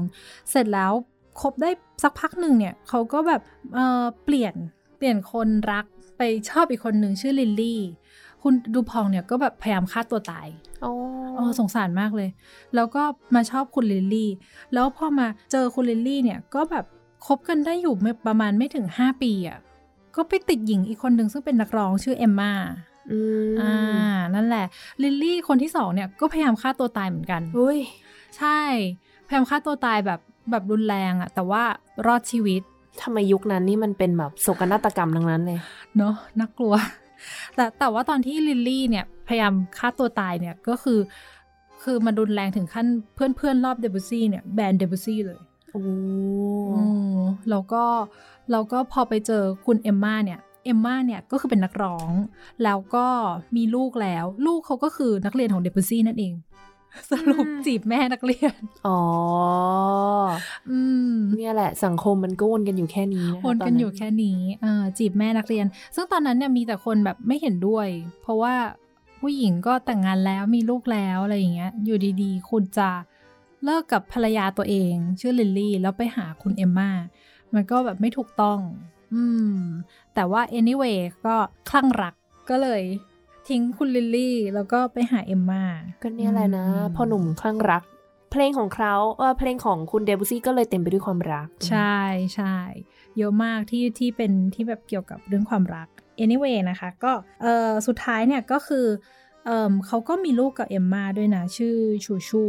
[0.51, 0.93] เสร็จแล้ว
[1.41, 1.71] คบได้
[2.03, 3.43] สักพักหนึ่งเนี่ย เขาก็แบบ
[3.75, 4.55] เอ่อเปลี่ยน
[4.97, 5.85] เปลี่ยนคนรัก
[6.19, 7.81] ไปชอบอีกคนหนึ่งชื่อลิลลี่
[8.43, 10.47] คุณดูพองเนี่ยก็แบบพยายามฆ่าตัวตาย
[10.83, 10.93] โอ้
[11.35, 12.29] โอ้สงสารมากเลย
[12.75, 13.03] แล้วก็
[13.35, 14.31] มาชอบคุณลิลลี่
[14.75, 16.85] แล้วพอมาเจอคุณลิลลี่เนี่ยก็แบบ
[17.27, 19.59] คบกันได้อยู่ไม่ประมาณไม่ถึง 5 ปีอะ่ะ
[20.17, 22.53] ก็ไปติดหญิงอีกคนหนึ่งซึ่งเป็นนักร้องชื่อเอมมา
[23.11, 23.19] อื
[23.53, 23.75] มอ่า
[24.35, 24.67] นั่นแหละ
[25.03, 27.79] ลิลลี่คนที่สองเนี่ยก็พยายามฆ่าตัวตายเหมือนกันอุ้ย
[28.39, 28.59] ใช่
[29.27, 30.21] พยายามฆ่าตัวตายแบบ
[30.51, 31.63] แบบรุนแรงอะ่ะแต่ว่า
[32.07, 32.63] รอดชีวิต
[33.03, 35.59] ทำไมยุคนั้นนี่มันเป็นแบบโศกนาฏกรรมทั้งนั้นเลย
[35.97, 36.75] เนอะน่ากลัว
[37.55, 40.99] แต่แต่ว่าตอนที่ลิลลี่เนี่ยพยายามฆ่าตัวตายเนี่ยก็คือ
[41.83, 45.39] คือมันรุนแรงถึงขั้นเพื่อนเพื่อนๆรอบเดบุซี่เนี่ยแบนเดบุซี่เลย
[45.73, 45.83] โอ้
[46.75, 46.83] อื
[47.19, 47.85] มแล้วก็
[48.51, 52.11] แล้วก็พอไปเจอคุณเอมมาเนี่ยเอมมาเนี่ยก็คือเป็นนักร้อง
[52.65, 53.07] แล้วก็
[53.57, 56.33] มีลูกแล้ว ลูกเขาก็คือนักเรียนของเดบุซี่นั่นเอง
[57.11, 58.55] สรุปจีบแม่นักเรียน
[58.87, 59.01] อ๋อ
[60.71, 60.81] อื
[61.13, 67.89] ม เนี่ยแหละสังคมมันก็วนกันอยู่แค่นี้ะะวนกันอยู่ตแค่นี้เออจีบแม่นักเรียน ซึ่งตอนนั้นเนี่ยมีแต่คนแบบไม่เห็นด้วย
[68.23, 68.55] เพราะว่า
[69.21, 72.91] ผู้หญิงก็แต่งงานแล้วมีลูกแล้วอะไรอย่างเงี้ย อยู่ดีๆ คุณจะ
[73.65, 76.91] เลิกกับภรรยาตัวเอง ชื่อลิลลี่ แล้วไปหาคุณเอมมา
[77.55, 78.59] มันก็แบบไม่ถูกต้อง
[79.15, 79.25] อื
[79.55, 79.59] ม
[80.15, 81.35] แต่ว่า anyway ก็
[81.71, 82.15] คลั่งรัก
[82.51, 82.83] ก็เลย
[83.49, 85.65] ทิ้งคุณลิลลี่ แล้วก็ไปหาเอมมา
[86.03, 87.83] ก็เนี่ยแหละนะอืมพ่อหนุ่มคลั่งรัก
[88.33, 91.97] เพลงของเขาเออเพลงของคุณเดบุซี่ก็เลยเต็มไปด้วยความรัก ใช่
[92.35, 92.57] ใช่
[93.19, 95.89] เยอะมากที่ที่เป็นที่แบบเกี่ยวกับเรื่องความรัก
[96.23, 98.87] anyway นะคะ ก็เออสุดท้ายเนี่ยก็คือ
[99.45, 102.43] เออเขาก็มีลูกกับเอมมาด้วยนะ ชื่อชูชู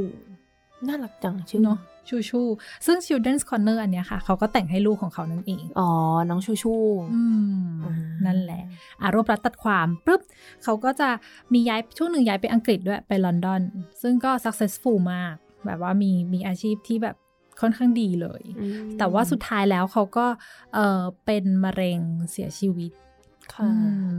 [0.87, 1.79] น่ารักจังชื่อเนาะ
[2.09, 2.41] ชูชู
[2.85, 5.89] ซึ่ง Children's Corner อันเนี้ยค่ะ เขาก็แต่งให้ลูกของเขานั่นเอง อ๋อ
[6.29, 6.73] น้องชูชู
[7.13, 7.21] อื
[7.59, 7.93] มอ่า
[8.25, 8.63] นั่นแหละ
[9.01, 10.21] อะรวบรัดตัดความปุ๊บ
[10.63, 11.09] เขาก็จะ
[11.53, 13.61] มีย้ายช่วงหนึ่งย้ายไปอังกฤษด้วยไปลอนดอน
[14.01, 17.15] ซึ่งก็ successful มาก แบบว่ามีมีอาชีพที่แบบ
[17.61, 20.25] ค่อนข้างดีเลยอืมแต่ว่าสุดท้ายแล้วเขาก็
[20.73, 21.99] เออเป็นมะเร็ง
[22.31, 22.91] เสียชีวิต
[23.53, 23.69] ค่ะอื
[24.09, 24.11] ม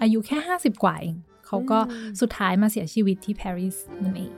[0.00, 1.16] อายุแค่50กว่าเอง
[1.46, 4.32] เขาก็อืมสุดท้ายมาเสียชีวิตที่ปารีสนั่นเอง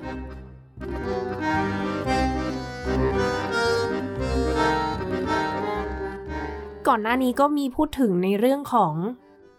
[6.89, 8.95] ก่อนหน้านี้ก็มีพูดถึงในเรื่องของ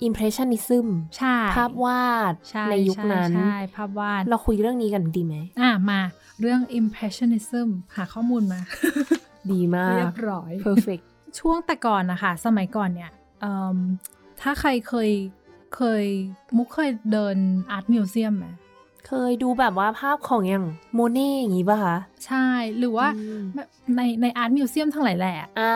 [0.07, 6.01] impressionism ใช่ภาพวาดใช่ในยุคนั้นใช่ใช่ภาพวาด เราคุยเรื่องนี้กันดีไหมอะมา
[6.41, 8.59] เรื่อง impressionism หาข้อมูลมา
[9.51, 11.03] ดีมาเรียกบร้อย perfect
[11.39, 13.11] ช่วงแต่ก่อนนะคะ สมัยก่อนเนี่ย
[13.41, 13.77] เอิ่ม
[14.41, 15.11] ถ้าใครเคย
[15.75, 16.05] เคย
[16.57, 17.38] มุกเคยเดิน
[17.71, 18.47] art museum ไหม
[19.08, 22.46] เคยดูแบบว่าภาพของอย่างโมเน่อย่างงี้ป่ะคะ ใช่
[22.78, 23.44] หรือว่าอืม
[23.96, 25.72] ในใน art museum ทั้งหลายแหละอ่า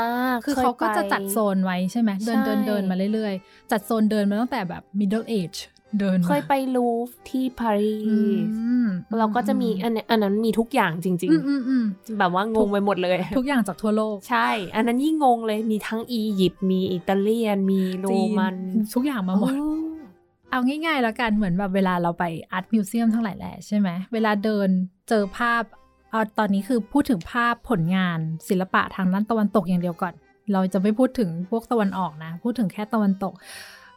[0.45, 5.59] คือคยเขาก็จะไปจัดโซนไว้ใช่ไหมเดินใช่เดินเดินมาเรื่อยๆ จัดโซนเดินมาตั้งแต่แบบ middle age
[5.99, 8.87] เดินมาเคยไปลูฟที่ปารีสอืม
[9.19, 18.55] เราก็จะมีอันเนี้ยอันนั้นมีทุกอย่างจริงอืมอืมอืมๆแบบว่างงไปหมดเลย ทุกอย่างจากทั่วโลก ใช่ อันนั้นยิ่งงงเลยมีทั้งอียิปต์มีอิตาเลียน มีโรมัน จีน
[18.93, 19.69] ทุกอย่างมาหมดโอ้
[20.51, 24.69] เอาง่ายๆแล้วกันเหมือนแบบเวลาเราไปอาร์ตมิวเซียมทั้งหลายแหละใช่ไหมเวลาเดิน
[25.09, 25.63] เจอภาพ
[26.11, 30.13] เอาตอนนี้คือพูดถึงภาพผลงานศิลปะทางด้านตะวันตกอย่างเดียวก่อน
[30.53, 33.33] เราจะไม่พูดถึงพวกตะวันออกนะ พูดถึงแค่ตะวันตก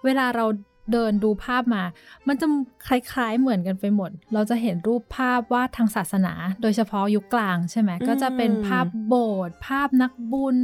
[0.04, 0.46] เวลาเรา
[0.92, 1.82] เดินดูภาพมา
[2.28, 2.46] มันจะ
[2.86, 10.56] คล้ายๆเหมือนกันไปหมด เราจะเห็นรูปภาพวาดทางศาสนา โดยเฉพาะยุคกลางใช่ไหมก็จะเป็นภาพโบสถ์ภาพนักบุญ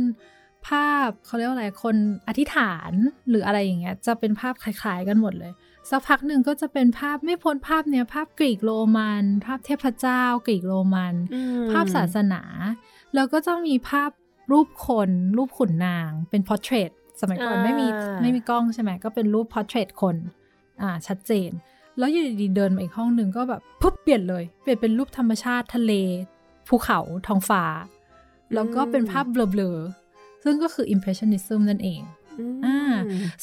[0.69, 1.97] ภาพเขาเรียกว่าอะไรคน
[2.29, 2.93] อธิษฐาน
[3.29, 5.53] หรืออะไรอย่างเงี้ยจะเป็นภาพคล้าย ๆ กันหมดเลย
[5.91, 12.43] สักพักหนึ่งก็จะเป็นภาพไม่พ้นภาพเนี้ยภาพกรีกโรมัน ภาพเทพเจ้ากรีกโรมันอืมภาพศาสนา
[13.15, 14.11] แล้วก็จะมีภาพ
[14.53, 17.87] รูปคน รูปขุนนาง เป็น portrait สมัยก่อนไม่มี
[18.23, 20.17] ไม่มีกล้องใช่ไหมก็เป็นรูป portrait คน
[20.83, 21.51] อ่าชัดเจน
[21.99, 25.93] แล้วอยู่ดีๆเดินมาอีกห้องหนึ่งก็แบบปุ๊บเปลี่ยนเลย เปลี่ยนเป็นรูปธรรมชาติทะเล
[26.69, 27.65] ภูเขาท้องฟ้า
[28.55, 32.01] แล้วก็เป็นภาพเบลอๆซึ่งก็คือ impressionism นั่นเอง
[32.39, 32.97] อืมอ่า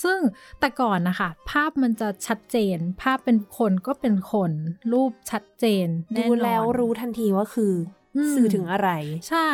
[0.03, 0.19] ซึ่ง
[0.60, 4.51] แต่ก่อนนะคะ ภาพมันจะชัดเจน ภาพเป็นคนก็เป็นคน
[4.93, 7.73] รูปชัดเจน ดูน่นอนแล้วรู้ทันทีว่าคือ
[8.15, 8.89] อมสื่อถึงอะไร
[9.29, 9.49] ใช่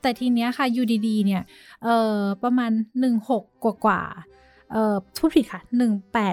[0.00, 1.42] แต่ทีเนี้ยค่ะ UDD เนี่ย
[1.84, 2.70] เอ่อประมาณ
[3.12, 5.62] 16 กว่ากว่าๆเอ่อพูดผิดค่ะ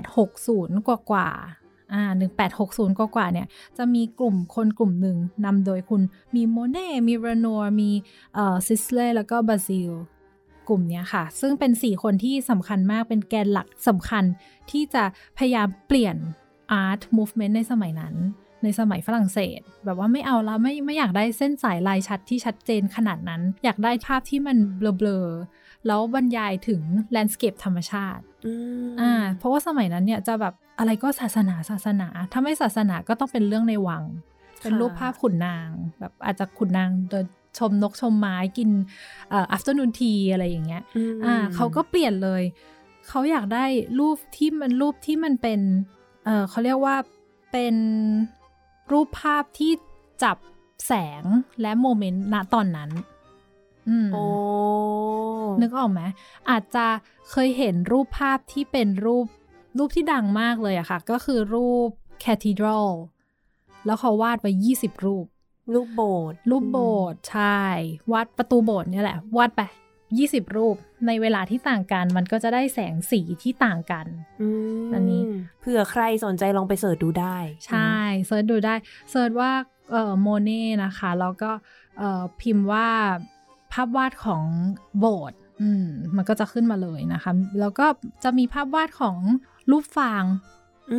[0.07, 2.03] 1860 กว่ากว่าๆอ่า
[2.53, 6.01] 1860 กว่ากว่าๆเนี่ย จะมีกลุ่มคนกลุ่มหนึ่งนำโดยคุณ
[6.35, 7.91] มีโมเน่ มีเรอนัวร์มี
[8.35, 9.91] เอ่อซิสเลแล้วก็บาซิล
[10.69, 14.23] กลุ่มเนี้ยค่ะ ซึ่งเป็น 4 คนที่สำคัญมากเป็นแกนหลักสำคัญ
[14.71, 15.03] ที่จะ
[15.37, 16.15] พยายามเปลี่ยน
[16.83, 18.15] art movement ในสมัยนั้น
[18.63, 28.53] ในสมัยฝรั่งเศส แบบว่าไม่เอาแล้วไม่ไม่อยากได้เส้นสายลายชัดที่ชัดเจนขนาดนั้น อยากได้ภาพที่มันเบลอๆแล้วบรรยายถึง landscape ธรรมชาติอื
[28.85, 34.03] มอ่าเพราะว่าสมัยนั้นเนี่ยจะแบบอะไรก็ศาสนาศาสนา ถ้าไม่ศาสนาก็ต้องเป็นเรื่องในวัง
[34.61, 37.25] เป็นรูปภาพขุนนาง แบบอาจจะขุนนางเดิน
[37.57, 38.69] ชมนกชมไม้กิน
[39.29, 42.43] เอ่อ afternoon tea อะไรอย่างเงี้ยมอ่าเขาก็เปลี่ยนเลย
[43.07, 43.65] เขาอยากได้
[43.99, 45.59] รูปที่มันรูปที่มันเป็น
[46.25, 46.95] เออเขาเรียกว่า
[47.51, 47.75] เป็น
[48.91, 49.71] รูปภาพที่
[50.23, 50.37] จับ
[50.85, 51.23] แสง
[51.61, 52.89] และโมเมนต์ณตอนนั้น
[53.89, 54.23] อืมโอ้
[55.61, 56.01] นึกออกไหม
[56.49, 56.85] อาจจะ
[57.29, 59.25] เคยเห็นรูปภาพที่เป็นรูป
[59.77, 61.89] รูปที่ดังมากเลยอะค่ะ ก็คือรูป
[62.23, 62.89] cathedral
[63.85, 65.25] แล้วเขาวาดไว้20 รูป
[65.73, 67.61] รูปโบสถ์รูปโบสถ์ใช่
[68.11, 69.61] วาดประตูโบสถ์เนี่ยแหละวาดไป
[70.09, 70.75] 20รูป
[71.07, 74.05] ในเวลาที่ต่างกัน มันก็จะได้แสงสีที่ต่างกัน
[74.41, 74.49] อื
[74.87, 75.21] มอันนี้
[75.59, 77.93] เผื่อใครสนใจลองไป search ดูได้ ใช่
[78.27, 78.75] เซิร์ชดูได้
[79.11, 79.51] เซิร์ชว่า
[79.91, 81.51] เอ่อโมเน่นะคะแล้วก็
[81.97, 82.87] เอ่อพิมพ์ว่า
[83.73, 84.43] ภาพวาดของ
[84.99, 87.85] โบสถ์อืมมันก็จะขึ้นมาเลยนะคะ แล้วก็
[88.23, 89.17] จะมีภาพวาดของ
[89.71, 90.54] รูปฟางอืม
[90.89, 90.91] เ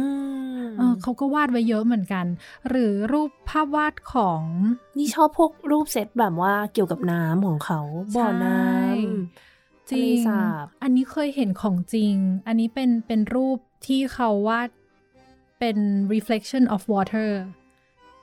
[0.81, 2.27] ออเขาก็วาดไว้เยอะเหมือนกัน
[2.69, 4.43] หรือรูปภาพวาดของ
[4.97, 7.81] นี่ชอบพวกรูปเซตแบบว่าเกี่ยวกับน้ำของเขา
[8.15, 8.59] บ่อน้
[9.89, 12.15] ใช่ำทะเลสาบอันนี้เคยเห็นของจริง
[12.47, 14.69] อันนี้เป็นเป็นรูปที่เขาวาด
[15.59, 15.77] เป็น
[16.13, 17.31] reflection of water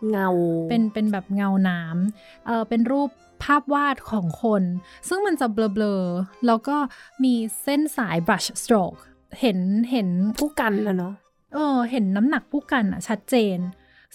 [0.10, 0.30] เงา
[0.70, 3.10] เป็นเป็นแบบเงาน้ำเออเป็นรูป
[3.44, 4.64] ภาพวาดของคน
[5.08, 6.78] ซึ่งมันจะเบลอๆ แล้วก็
[7.24, 9.00] มีเส้นสาย brush stroke
[9.42, 9.60] เห็น
[9.92, 11.14] เห็นผู้กันแล้วเนาะ
[11.54, 13.58] เออ เห็นน้ำหนักผู้กันอะชัดเจน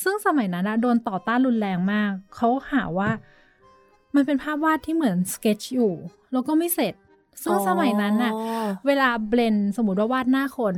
[0.03, 3.11] ซึ่งสมัยนั้นนะโดนต่อต้านรุนแรงมาก เขาหาว่า
[4.15, 5.93] มันเป็นภาพวาดที่เหมือนสเกจอยู่
[6.33, 6.95] แล้วก็ไม่เสร็จ
[7.43, 10.77] ซึ่งสมัยนั้นน่ะอ๋อเวลา blend สมมติว่าวาดหน้าคน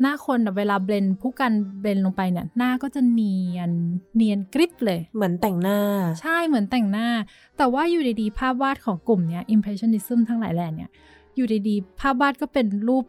[0.00, 3.70] หน้าคนอะเวลา blend พู่กัน blend ลงไปเนี่ย หน้าก็จะเนียน
[4.16, 5.78] เนียนกริบเลย เหมือนแต่งหน้า
[6.20, 7.08] ใช่เหมือนแต่งหน้า
[7.56, 10.90] แต่ว่าอยู่ดีๆภาพวาดของกลุ่มเนี้ย impressionism ทั้งหลายแหล่เนี่ย
[11.36, 13.04] อยู่ดีๆ ภาพวาดก็เป็นรูป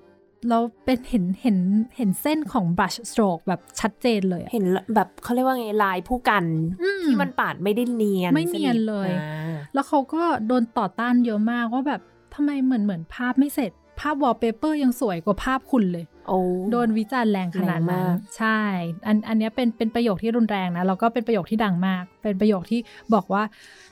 [0.49, 1.57] แล้วเป็นเห็นเห็น
[1.97, 6.45] เห็นเส้นของ brush stroke แบบชัดเจนเลยอะเห็นแบบเขาเรียกว่าไงลายพู่กัน
[6.83, 12.01] อืที่มันปาดไม่ได้เนียน ไม่เนียนเลยสนิทอ่าแล้วเขาก็โดนต่อต้านเยอะมากว่าแบบ
[12.35, 16.39] ทำไมเหมือนเหมือนภาพไม่เสร็จ ภาพวอลเปเปอร์ยังสวยกว่าภาพคุณเลยโอ้
[16.71, 18.59] โดนวิจารณ์แรงขนาดนั้นแรงมานกใช่
[19.07, 22.79] อันอันเนี้ยเป็นเป็นประโยคที่รุนแรงนะแล้วก็เป็นประโยคที่ดังมาก เป็นประโยคที่
[23.13, 23.43] บอกว่า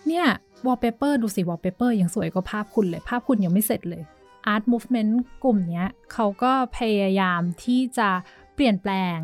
[0.07, 0.25] เนี่ย
[0.67, 4.03] วอลเปเปอร์ดูสิวอลเปเปอร์ยังสวยกว่าภาพคุณเลย ภาพคุณยังไม่เสร็จเลย
[4.53, 8.09] art movement กลุ่มเนี้ยเขาก็พยายามที่จะ
[8.55, 9.17] เปลี่ยนแปลง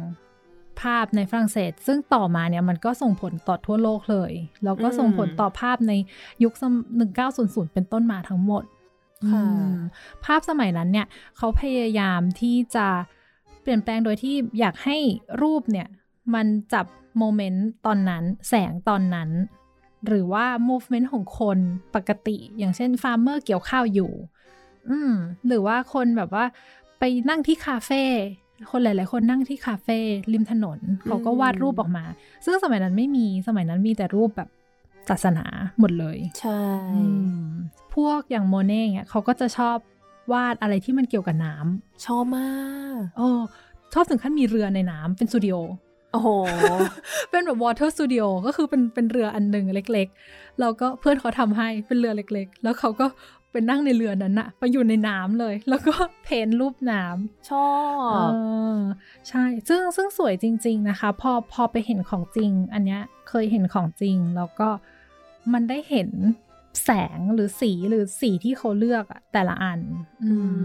[0.81, 4.31] ภาพในฝรั่งเศส ซึ่งต่อมาเนี่ยมันก็ส่งผลต่อทั่วโลกเลย
[4.63, 5.93] แล้วก็ส่งผลต่อภาพใน
[6.43, 6.53] ยุค
[7.13, 8.63] 1900 เป็นต้นมาทั้งหมด
[9.31, 9.75] ค่ะอืม
[10.25, 12.87] ภาพสมัยนั้นเนี่ยเขาพยายามที่จะ
[13.61, 14.97] เปลี่ยนแปลงโดยที่อยากให้
[15.41, 15.87] รูปเนี่ย
[16.33, 16.85] มันจับ
[17.17, 19.29] โมเมนต์ตอนนั้น แสงตอนนั้น
[20.07, 21.57] หรือว่า movement ของคน
[21.95, 24.11] ปกติ อย่างเช่นฟาร์มเมอร์เกี่ยวข้าวอยู่
[24.89, 25.13] อืม
[25.47, 26.45] หรือว่าคนแบบว่า
[26.99, 28.03] ไปนั่งที่คาเฟ่
[28.71, 29.99] คนหลาย ๆ คนนั่งที่คาเฟ่
[30.33, 32.05] ริมถนน เขาก็วาดรูปออกมา
[32.45, 34.49] ซึ่งสมัยนั้นไม่มีสมัยนั้นมีแต่รูปแบบ
[35.09, 35.45] ศาสนา
[35.79, 36.61] หมดเลย ใช่
[36.93, 37.01] อื
[37.43, 37.47] ม
[37.95, 39.77] พวกอย่างโมเน่เนี่ยเขาก็จะชอบ
[40.33, 42.51] วาดอะไรที่มันเกี่ยวกับน้ำชอบมา
[42.97, 43.29] กโอ้
[43.93, 45.55] ชอบถึงขั้นมีเรือในน้ำเป็นสตูดิโอ
[46.11, 46.29] โอ้โห
[47.31, 53.05] เป็นแบบ water studio ก็คือเป็นเป็นเรืออันหนึ่งเล็ก ๆ แล้วก็เพื่อนเขาทำให้เป็นเรือเล็ก ๆ แล้วเขาก็
[53.51, 57.71] เป็นนั่งในเรือนั้นอะไปอยู่ในน้ำเลย แล้วก็เพ้นรูปน้ำชอ
[58.27, 58.37] บเอ
[58.77, 58.79] อ
[59.27, 64.69] ใช่ ซึ่งซึ่งสวยจริง ๆนะคะ พอพอไปเห็นของจริง อันเนี้ยเคยเห็นของจริง แล้วก็
[65.53, 66.09] มันได้เห็น
[66.85, 69.79] แสงหรือสีหรือสีที่เขาเลือกอะแต่ละอัน
[70.23, 70.63] อืม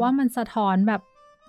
[0.00, 1.02] ว่ามันสะท้อนแบบ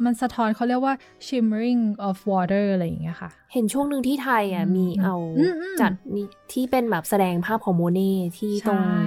[0.05, 0.95] มันสะท้อนเขาเรียกว่า
[1.27, 9.05] shimmering of water อะไรอย่างเงี้ยค่ะ เห็นช่วงหนึ่งที่ไทยอะอืมมีเอาอืมอืมจัดนี่ที่เป็นแบบแสดงภาพของโมเน่ที่ตรงใช่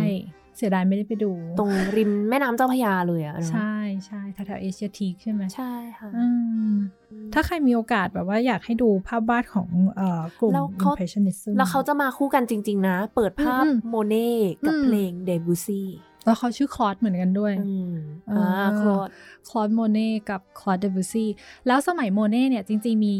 [0.56, 3.74] เสียดายไม่ได้ไปดู ตรงริมแม่น้ำเจ้าพระยาเลยอะเนอะใช่
[4.06, 6.26] ใช่แถวๆเอเชียทีกใช่ไหมใช่ค่ะอื
[6.70, 6.72] ม
[7.34, 14.32] ถ้าใครมีโอกาสแบบว่าอยากให้ดูภาพวาดของเอ่อกลุ่มแล้วเขา impressionism แล้วเขาจะมาคู่กันจริง ๆ นะ เปิดภาพอืมโมเน่
[14.66, 15.88] กับอืมเพลงเดบูซี่
[16.24, 17.92] แล้วเขาชื่อโคลดเหมือนกันด้วยอืม
[18.28, 21.26] เอออ่อ่าโคลดโคลดโมเน่กับโคลดเดบูซี
[21.66, 23.14] แล้วสมัยโมเน่เนี่ยจริง ๆ มี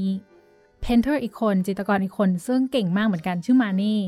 [0.81, 3.99] painter อีกคน จิตรกรอีกคน ซึ่งเก่งมากเหมือนกันชื่อมาเน่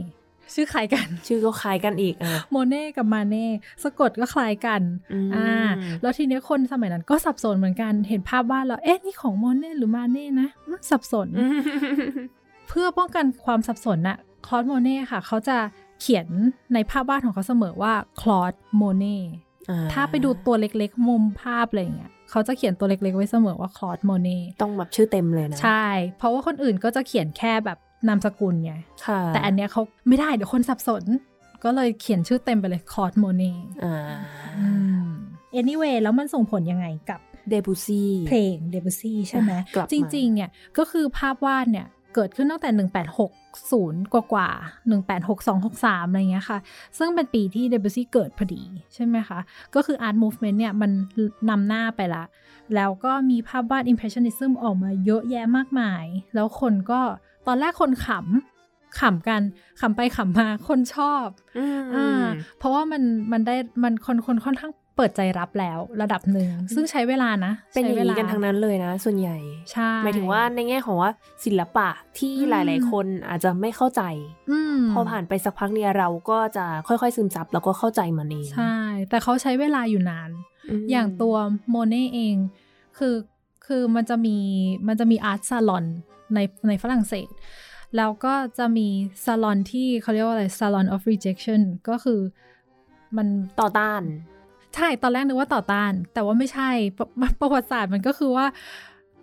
[0.54, 3.46] ชื่อคล้ายกัน ชื่อก็คล้ายกันอีกอะโมเน่กับมาเน่
[3.82, 4.80] สะกดก็คล้ายกัน
[5.12, 5.50] อืมอ่า
[6.02, 11.58] แล้วทีเนี้ยคนสมัยนั้นก็สับสนเหมือนกันเห็นภาพวาดแล้วเอ๊ะนี่ของโมเน่หรือมาเน่นะอืมสับสนอืม
[12.68, 15.56] เพื่อป้องกันความสับสนน่ะโคลดโมเน่ค่ะ เขาจะ
[16.00, 16.26] เขียน
[16.74, 19.18] ในภาพวาดของเขาเสมอว่าโคลดโมเน่
[19.70, 25.86] อ่ถ้าไปดูตัวเล็กๆ มุมภาพอะไรอย่างเงี้ยเขาจะเขียนตัวเล็กๆ ไว้เสมอว่าโคลดโมเน่ต้องแบบชื่อเต็มเลยนะ ใช่
[26.18, 27.78] เพราะว่าคนอื่นก็จะเขียนแค่แบบ
[28.08, 28.74] นามสกุลไง
[29.06, 31.04] ค่ะแต่อันเนี้ยเขาไม่ได้เดี๋ยวคนสับสน
[31.64, 33.52] ก็เลยเขียนชื่อเต็มไปเลยคลอสโมเน่
[33.84, 33.96] อ่า
[34.58, 34.68] อื
[35.04, 35.06] ม
[35.60, 42.70] anyway แล้วมันส่งผลยังไงกับเดบูซี่เพลงเดบุซี่ใช่ไหมกลับมาจริง ๆ เนี่ย ก็คือภาพวาดเนี่ยเกิดขึ้นตั้งแต่
[43.26, 44.90] 1860 กว่ากว่าๆ
[45.30, 46.58] 186263 อะไรเงี้ยค่ะ
[46.98, 48.62] ซึ่งเป็นปีที่เดบุซี่เกิดพอดี
[48.94, 49.38] ใช่ไหมคะ
[49.74, 50.90] ก็คือ Art Movement เนี่ย มัน
[51.50, 52.24] นำหน้าไปละ
[52.74, 57.00] แล้วก็มีภาพวาด Impressionism ออกมาเยอะแยะมากมาย แล้วคนก็
[57.46, 59.42] ตอนแรกคนขำขำกัน
[59.80, 61.26] ขำไปขำมาคนชอบ
[61.58, 62.24] อืมอ่า
[62.58, 69.38] เพราะว่ามันมันได้มันคนคนค่อนข้างเปิดใจรับแล้วระดับหนึ่งซึ่งใช้เวลานะ เป็นอย่างใช้นี้วลกันทั้งนั้นเลยนะ ส่วนใหญ่
[69.72, 71.10] ใช่หมายถึงว่าในแง่ของว่า
[71.44, 74.02] ศิลปะที่อืมหลาย ๆ คนอาจจะไม่เข้าใจ
[74.50, 78.76] อืมพอผ่านไปสักพักเนี่ยเราก็จะค่อย ๆ ซึมซับแล้วก็เข้าใจมันเองใช่
[79.10, 80.30] แต่เขาใช้เวลาอยู่นาน
[80.80, 81.36] มอย่างตัว
[81.70, 82.36] โมเน่เอง
[82.98, 83.14] คือ
[83.66, 84.36] คือมันจะมี
[84.88, 85.84] มันจะมีอาร์ตซาลอน
[86.34, 87.28] ในในฝรั่งเศส
[87.96, 88.88] แล้วก็จะมี
[89.24, 92.20] ซาลอนที่เขาเรียกว่าอะไรซาลอน of rejection ก็คือ
[93.16, 93.26] มัน
[93.60, 94.02] ต่อต้าน
[94.74, 98.46] ใช่ ตอนแรกนึกว่าต่อต้าน แต่ว่าไม่ใช่ปประประวัติศาสตร์มันก็คือว่า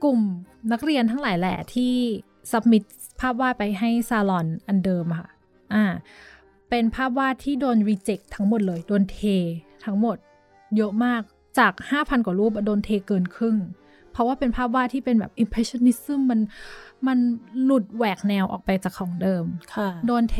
[0.03, 0.19] กลุ่ม
[0.71, 1.93] นักเรียนทั้งหลายแหละที่
[2.51, 2.83] สับมิด
[3.19, 5.29] ภาพวาดไปให้ซาลอนอันเดิมอะค่ะ
[5.73, 5.83] อ่า
[6.69, 9.19] เป็นภาพวาดที่โดนรีเจ็คทั้งหมดเลย โดนเท
[9.85, 10.17] ทั้งหมด
[10.77, 11.21] เยอะมาก
[11.59, 13.57] จาก 5,000 กว่ารูปอะโดนเทเกินครึ่ง
[14.11, 16.39] เพราะว่าเป็นภาพวาดที่เป็นแบบ impressionism มัน
[17.07, 17.19] มัน
[17.63, 20.37] หลุดแหวกแนวออกไปจากของเดิมค่ะโดนเท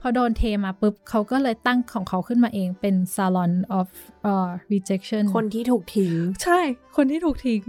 [0.00, 3.88] พอโดนเทมาปุ๊บเขาก็เลยตั้งของเขาขึ้นมาเองเป็น salon of
[4.30, 6.58] uh, rejection คนที่ถูกทิ้ง ใช่
[6.96, 7.62] คนที่ถูกทิ้ง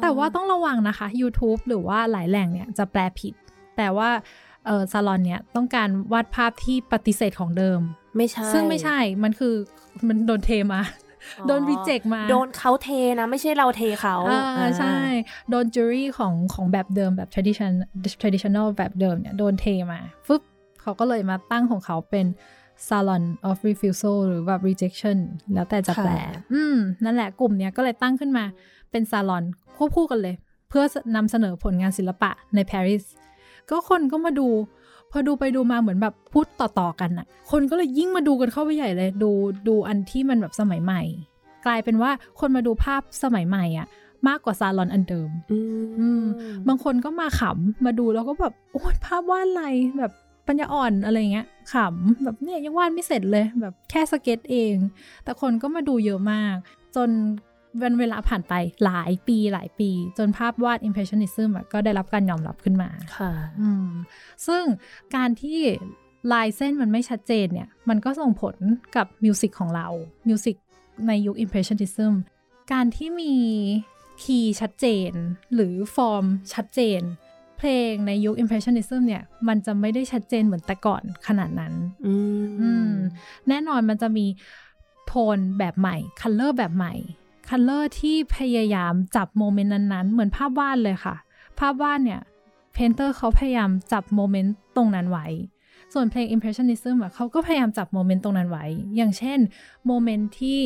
[0.00, 3.34] แต่ว่าต้องระวังนะคะ YouTube หรือว่าหลายแหล่งเนี่ยจะแปลผิด
[3.76, 4.10] แต่ว่า
[4.66, 7.80] เออซาลอนเนี่ยต้องการวาดภาพที่ปฏิเสธของเดิม
[8.16, 9.54] ไม่ใช่ ซึ่งไม่ใช่ มันคือ
[10.08, 11.05] มันโดนเทมาอ๋อ
[11.46, 12.88] โดนรีเจ็คมา โดนเขาเท
[13.20, 14.94] นะไม่ใช่เราเทเขาอ่าอ่าใช่
[15.50, 17.72] โดนจูรี่ของของแบบเดิมแบบ tradition
[18.20, 20.42] traditional แบบเดิมเนี่ยโดนเทมาฟึบ
[20.82, 22.26] เขาก็เลยมาตั้งของเขาเป็น
[22.88, 25.18] salon of refusal หรือแบบ rejection
[25.54, 26.12] แล้วแต่จะแปล
[26.52, 28.44] อืม นั่นแหละกลุ่มเนี้ยก็เลยตั้งขึ้นมา
[28.90, 29.44] เป็นซาลอน
[29.76, 30.34] ควบคู่กันเลย
[30.68, 30.84] เพื่อ
[31.16, 33.04] นำเสนอผลงานศิลปะในปารีส
[33.70, 34.48] ก็คนก็มาดู
[35.12, 39.30] พอดูไปดูมาเหมือนแบบพูดต่อๆกันน่ะคนก็เลยยิ่งมาดูกันเข้าไปใหญ่เลยดู
[39.68, 41.02] ดูอันที่มันแบบสมัยใหม่
[41.66, 43.86] กลายเป็นว่าคนมาดูภาพสมัยใหม่อะ
[44.28, 46.22] มากกว่าซาลอนอันเดิมอืมอืม
[46.68, 49.64] บางคนก็มาขำมาดูแล้วก็แบบโอ้ยภาพวาดอะไร
[49.98, 50.12] แบบ
[50.48, 54.74] ปัญญาอ่อนอะไรเงี้ยขำแบบเนี่ยยังวาดไม่เสร็จเลยแบบแค่สเก็ตเอง
[55.24, 56.56] แต่คนก็มาดูเยอะมาก
[56.96, 57.08] จน
[57.82, 58.54] วันเวลาผ่านไป
[58.84, 63.88] หลายปีหลายปี จนภาพวาด Impressionism อะก็ได้รับการยอมรับขึ้นมาค่ะอืม
[64.46, 64.62] ซึ่ง
[65.16, 65.60] การที่
[66.32, 68.56] ลายเส้นมันไม่ชัดเจนเนี่ย มันก็ส่งผล
[68.96, 69.88] กับมิวสิกของเรา
[70.28, 70.56] มิวสิก
[71.06, 72.12] ในยุค Impressionism
[72.72, 73.34] การที่มี
[74.22, 75.10] คีย์ชัดเจน
[75.54, 76.24] หรือฟอร์ม
[76.54, 77.00] ชัดเจน
[77.58, 81.74] เพลงในยุค Impressionism เนี่ย มันจะไม่ได้ชัดเจนเหมือนแต่ก่อนขนาดนั้น
[82.06, 82.14] อื
[82.60, 82.94] อืมม
[83.48, 84.26] แน่นอนมันจะมี
[85.06, 86.94] โทนแบบใหม่ color แบบใหม่
[87.48, 91.14] color ที่พยายามจับ moment นั้นๆ เหมือนภาพวาดเลยค่ะ
[91.60, 92.20] ภาพวาดเนี่ย
[92.74, 95.26] painter เขาพยายามจับ moment ตรงนั้นไว้
[95.94, 98.66] ส่วนเพลง Impressionism อะเขาก็พยายามจับ moment ตรงนั้นไว้
[98.96, 99.38] อย่างเช่น
[99.86, 100.58] moment ที่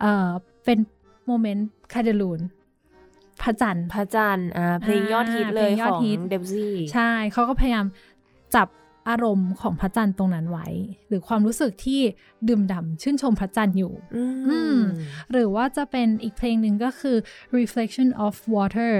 [0.00, 0.30] เอ่อ
[0.64, 0.78] เป็น
[1.26, 2.40] moment Clair de lune
[3.42, 7.84] พระจันทร์พระจันทร์อ่าเพลงยอดฮิตเลยเพลงยอดฮิตของ Debussy ใช่เขาก็พยายาม
[8.54, 8.68] จับ
[9.08, 10.66] อารมณ์ของพระจันทร์ตรงนั้นไว้
[11.08, 12.00] หรือความรู้สึกที่
[12.48, 14.80] ดื่มด่ำชื่นชมพระจันทร์อยู่อือืมม
[15.32, 17.16] หรือว่าจะเป็นอีกเพลงหนึ่งก็คือ
[17.58, 18.94] reflection of water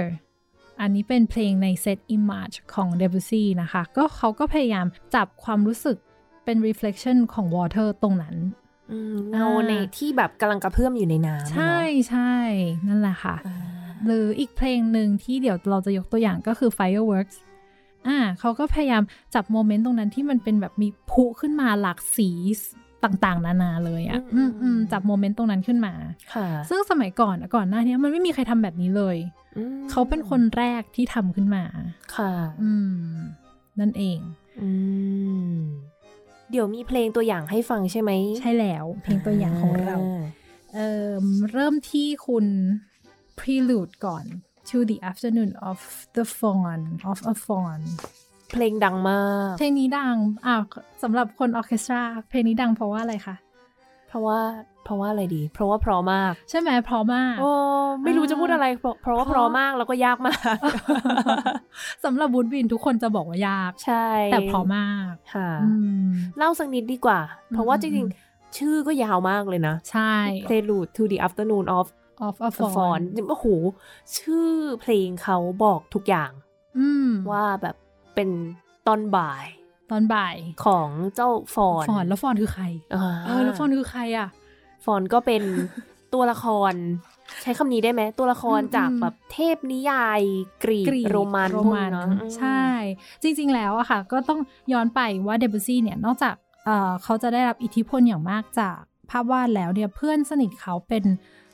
[0.81, 4.85] อันนี้เป็นเพลงใน set image ของ Debussy นะคะ ก็เขาก็พยายาม
[5.15, 5.97] จับความรู้สึก
[6.45, 8.35] เป็น reflection ของ water ตรงนั้น
[8.91, 11.77] อืมเงาในที่แบบกำลังกระเพื่อมอยู่ในน้ำใช่
[12.09, 12.33] ใช่
[12.87, 13.63] นั่นแหละค่ะเนอะ
[14.05, 17.37] หรืออีกเพลงหนึ่งที่เดี๋ยวเราจะยกตัวอย่างก็คือ fireworks
[18.07, 19.03] อ่าเขาก็พยายาม
[19.35, 22.29] จับโมเมนต์ตรงนั้นที่มันเป็นแบบมีพุขึ้นมาหลากสี
[23.03, 25.93] ต่างๆ นานาเลยอะ่ะอืมอืมจับโมเมนต์ตรงนั้นขึ้นมา
[26.33, 29.17] ค่ะ ซึ่งสมัยก่อนอะก่อนหน้านี้มันไม่มีใครทำแบบนี้เลย
[29.57, 31.63] อืมเขาเป็นคนแรกที่ทำขึ้นมา
[32.15, 32.97] ค่ะ อืม
[33.79, 34.19] นั่นเอง
[34.61, 34.69] อื
[35.51, 35.55] ม
[36.51, 39.95] เดี๋ยวมีเพลงตัวอย่างให้ฟังใช่ไหม ใช่แล้ว เพลงตัวอย่างของเรา
[40.73, 41.13] เอ่อ
[41.51, 42.45] เริ่มที่คุณ
[43.39, 44.25] prelude ก่อน
[44.69, 45.79] to the afternoon of
[46.17, 47.81] the fawn of a fawn
[48.51, 50.15] เพลงดังมาก เพลงนี้ดัง
[50.45, 50.55] อ่า
[51.03, 53.35] สำหรับคนออร์เคสตรา เพลงนี้ดังเพราะว่าอะไรคะ
[54.07, 54.39] เพราะว่า
[54.83, 57.51] เพราะว่าอะไรดี เพราะว่าเพราะมาก ใช่ไหมเพราะมากโอ้
[58.03, 60.55] ไม่รู้จะพูดอะไร เพราะเพราะว่าเพเพราะราะมากแล้วก็ยากมาก
[62.03, 65.71] สำหรับบูดวินทุกคนจะบอกว่ายาก ใช่ แต่เพราะมากค่ะอื
[66.07, 67.19] มเล่าสักนิดดีกว่า
[67.53, 70.13] เพราะว่าอืมจริงๆ ชื่อก็ยาวมากเลยนะ ใช่
[70.47, 71.85] Prelude to the Afternoon of
[72.25, 73.45] of a a fawn Fawn โอ้โห
[74.17, 74.49] ชื่อ
[74.81, 76.31] เพลงเขาบอกทุกอย่าง
[76.77, 77.75] อืมว่าแบบ
[78.15, 78.29] เป็น
[78.87, 79.45] ตอนบ่าย
[79.91, 82.65] ตอนบ่ายของเจ้าฟอนฟอนแล้วฟอนคือใคร
[82.95, 84.29] อ่าเออแล้วฟอนคือใครอะ
[84.85, 85.43] ฟอนก็เป็น
[86.13, 86.73] ตัวละคร
[87.41, 90.21] ใช้คำนี้ได้ไหม ตัวละครอืมจากอืมแบบเทพนิยาย
[90.63, 92.07] กรีกกรีกโรมันโรพวกมันเนาะ
[92.37, 92.61] ใช่
[93.21, 94.39] จริง ๆ แล้วอะค่ะ ก็ต้อง
[94.73, 101.46] ย้อนไปว่าเดบิวซี่เนี่ยนอกจากเอ่อเขาจะได้รับอิทธิพลอย่างมากจากภาพวาดแล้วเนี่ยเพื่อนสนิทเขาเป็นเอิ่ม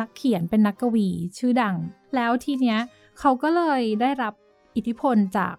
[0.00, 1.08] นักเขียนเป็นนักกวี
[1.38, 1.76] ชื่อดัง
[2.16, 2.78] แล้วทีเนี้ย
[3.20, 4.34] เขาก็เลยได้รับ
[4.76, 5.54] อิทธิพลจาก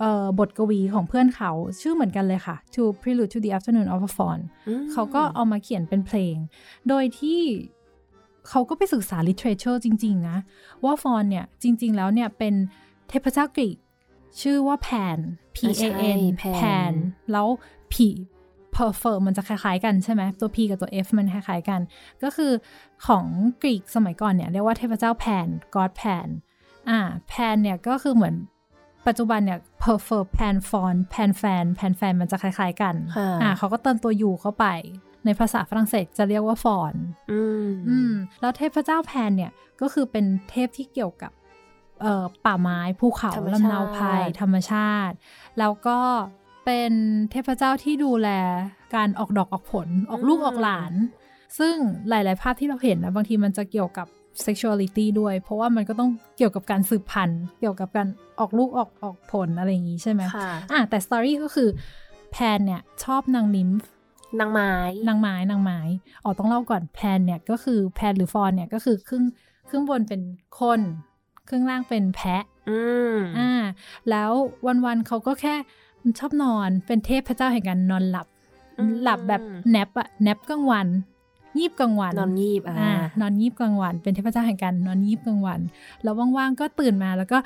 [0.00, 1.50] เอ่อบทกวีของเพื่อนเขา
[1.80, 6.36] ชื่อเหมือนกันเลยค่ะ To Prelude to the Afternoon of a Fawn อืมเขาก็เอามาเขียนเป็นเพลง
[6.88, 7.40] โดยที่
[8.48, 10.38] เขาก็ไปศึกษา literature จริง ๆ นะ
[10.84, 12.54] ว่าฟอนเนี่ย จริง ๆ แล้วเนี่ย เป็น
[13.08, 13.76] เทพเจ้ากรีก
[14.40, 15.18] ชื่อว่าแพน
[15.54, 16.92] P ใช่ A N แพนแพน
[17.32, 17.48] แล้ว
[17.92, 17.94] P
[18.76, 21.80] p e r f e r มันจะคล้ายๆกันใช่ไหมตัว P กับตัว F มันคล้ายๆกัน
[22.22, 22.52] ก็คือ
[23.06, 23.26] ของ
[23.62, 26.28] กรีกสมัยก่อนเนี่ยเรียกว่าเทพเจ้าแพน God แพน
[26.88, 28.34] อ่าแพนเนี่ยก็คือเหมือน
[29.06, 34.66] ปัจจุบันเนี่ย p e r f e r แพนฟอนแพนแฟนแพนแฟนมันจะคล้าย ๆ กันค่ะอ่าเขาก็เติมตัว U เข้าไป
[35.24, 36.94] ในภาษาฝรั่งเศสจะเรียกว่าฟอน
[37.32, 41.32] อืมอืมแล้วเทพเจ้าแพนเนี่ยก็คือเป็นเทพที่เกี่ยวกับ
[42.02, 44.06] เอ่อป่าไม้ภูเขาธรรมชาติลำนาวไพร
[44.40, 45.14] ธรรมชาติ
[45.58, 45.98] แล้วก็
[46.64, 46.92] เป็น
[47.30, 48.28] เทพเจ้าที่ดูแล
[48.94, 50.92] การออกดอกออกผลออกลูกออกหลาน
[51.58, 51.74] ซึ่ง
[52.08, 54.06] หลาย ๆ ภาพที่เราเห็นนะบางทีมันจะเกี่ยวกับ
[54.46, 58.08] sexuality ด้วย เพราะว่ามันก็ต้องเกี่ยวกับการสืบพันธุ์ เกี่ยวกับการ
[58.40, 61.68] ออกลูกออกออกผลอะไรอย่างนี้ใช่ไหมค่ะอะแต่สตอรี่ก็คือ
[62.32, 63.88] แพนเนี่ยชอบนางนิมฟ์
[64.40, 64.72] นางไม้
[65.08, 65.80] นางไม้นางไม้
[66.24, 69.24] อ๋อต้องเล่าก่อนแพนเนี่ยก็คือแพนหรือฟอนเนี่ยก็คือครึ่ง
[69.68, 70.20] ครึ่งบนเป็น
[70.60, 70.80] คน
[71.48, 72.80] ครึ่งล่างเป็นแพะอื
[73.14, 73.52] มอ่า
[74.10, 74.30] แล้ว
[74.86, 75.54] วันๆเขาก็แค่
[76.18, 78.26] ชอบนอนเป็นเทพเจ้าแห่งการนอนหลับ
[79.02, 80.86] หลับแบบแนปอะแนปกลางวัน
[81.58, 85.60] ยีบกลางวัน นอนงีบอ่าอ่านอนยีบกลางวัน เป็นเทพเจ้าแห่งการนอนยีบกลางวัน
[86.02, 87.38] แล้วว่างๆก็ตื่นมาแล้วก็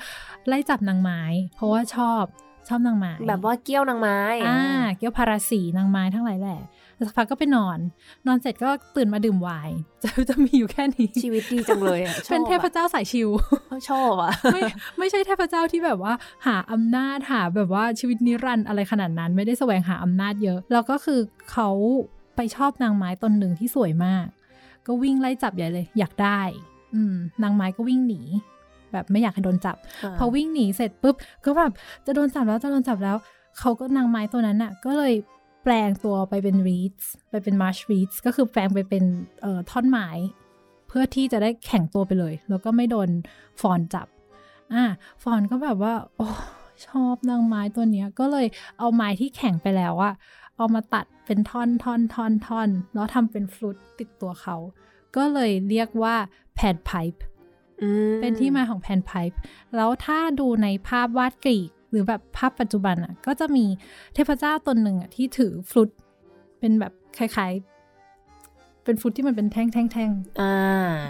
[0.47, 1.21] ไล่จับนางไม้
[1.55, 2.23] เพราะว่าชอบ
[2.67, 4.59] ชอบนางไม้แบบว่าเกี้ยวนางไม้อ่า
[4.97, 7.79] เกี่ยวพาราสีนางไม้ทั้งหลายแหละแล้ว สักพักก็ไปนอน
[8.27, 13.29] นอนเสร็จก็ตื่นมาดื่มไวน์จะจะมีอยู่แค่นี้ ชีวิตดีจังเลยอะชอบเป็นเทพอะเจ้าสายชิว
[13.89, 14.61] ชอบอะไม่
[14.99, 16.13] ไม่ใช่เทพเจ้าที่แบบว่า
[16.47, 21.19] หาอำนาจหาแบบว่าชีวิตนิรันดร์อะไรขนาดนั้น ไม่ได้แสวงหาอำนาจเยอะ แล้วก็คือ
[21.51, 21.69] เขา
[22.35, 24.25] ไปชอบนางไม้ตนหนึ่งที่สวยมาก
[24.87, 26.41] ก็วิ่งไล่จับใหญ่เลย อยากได้
[26.95, 28.21] อืม นางไม้ก็วิ่งหนี
[28.91, 29.75] แบบไม่อยากให้โดนจับ
[30.17, 31.71] พอวิ่งหนีเสร็จปุ๊บ ก็แบบ
[32.05, 33.17] จะโดนจับแล้วจะโดนจับแล้ว
[33.59, 35.13] เขาก็นางไม้ตัวนั้นน่ะ ก็เลย
[35.63, 39.03] แปลงตัวไปเป็น reeds ไปเป็น marsh reeds ก็คือแปลงไปเป็น
[39.41, 40.07] เอ่อท่อนไม้
[40.87, 43.09] เพื่อที่จะได้แข็งตัวไปเลย แล้วก็ไม่โดน
[43.61, 44.07] Faun จับ
[44.73, 44.85] อะ
[45.23, 46.27] Faun ก็แบบว่า โอ้
[46.87, 48.47] ชอบนางไม้ตัวเนี้ย ก็เลย
[48.79, 50.13] เอาไม้ที่แข็งไปแล้วอะ
[50.57, 54.55] เอามาตัดเป็นท่อนท่อนท่อนท่อนแล้วทำเป็นฟลุตติดตัวเขา
[55.15, 56.15] ก็เลยเรียกว่า
[56.55, 57.21] แผ่นไพป์
[57.81, 59.37] อืมเป็นที่มาของแผ่นไพป์
[59.75, 63.65] แล้วถ้าดูในภาพวาดกรีก หรือแบบภาพปัจจุบันอะก็จะมี
[64.13, 65.89] เทพเจ้าตนหนึ่งอะที่ถือฟลุต
[66.59, 70.11] เป็นแบบคล้ายๆ เป็นฟลุตที่มันเป็นแท่งแท่งแท่ง
[70.41, 70.55] อ่า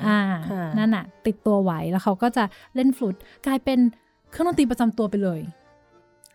[0.08, 0.20] อ่า
[0.50, 2.44] ค่ะนั่นอะ ติดตัวไว้แล้วเขาก็จะ
[2.76, 3.16] เล่นฟลุต
[3.46, 3.80] กลายเป็น
[4.32, 5.40] เครื่องดนตรีประจำตัวไปเลย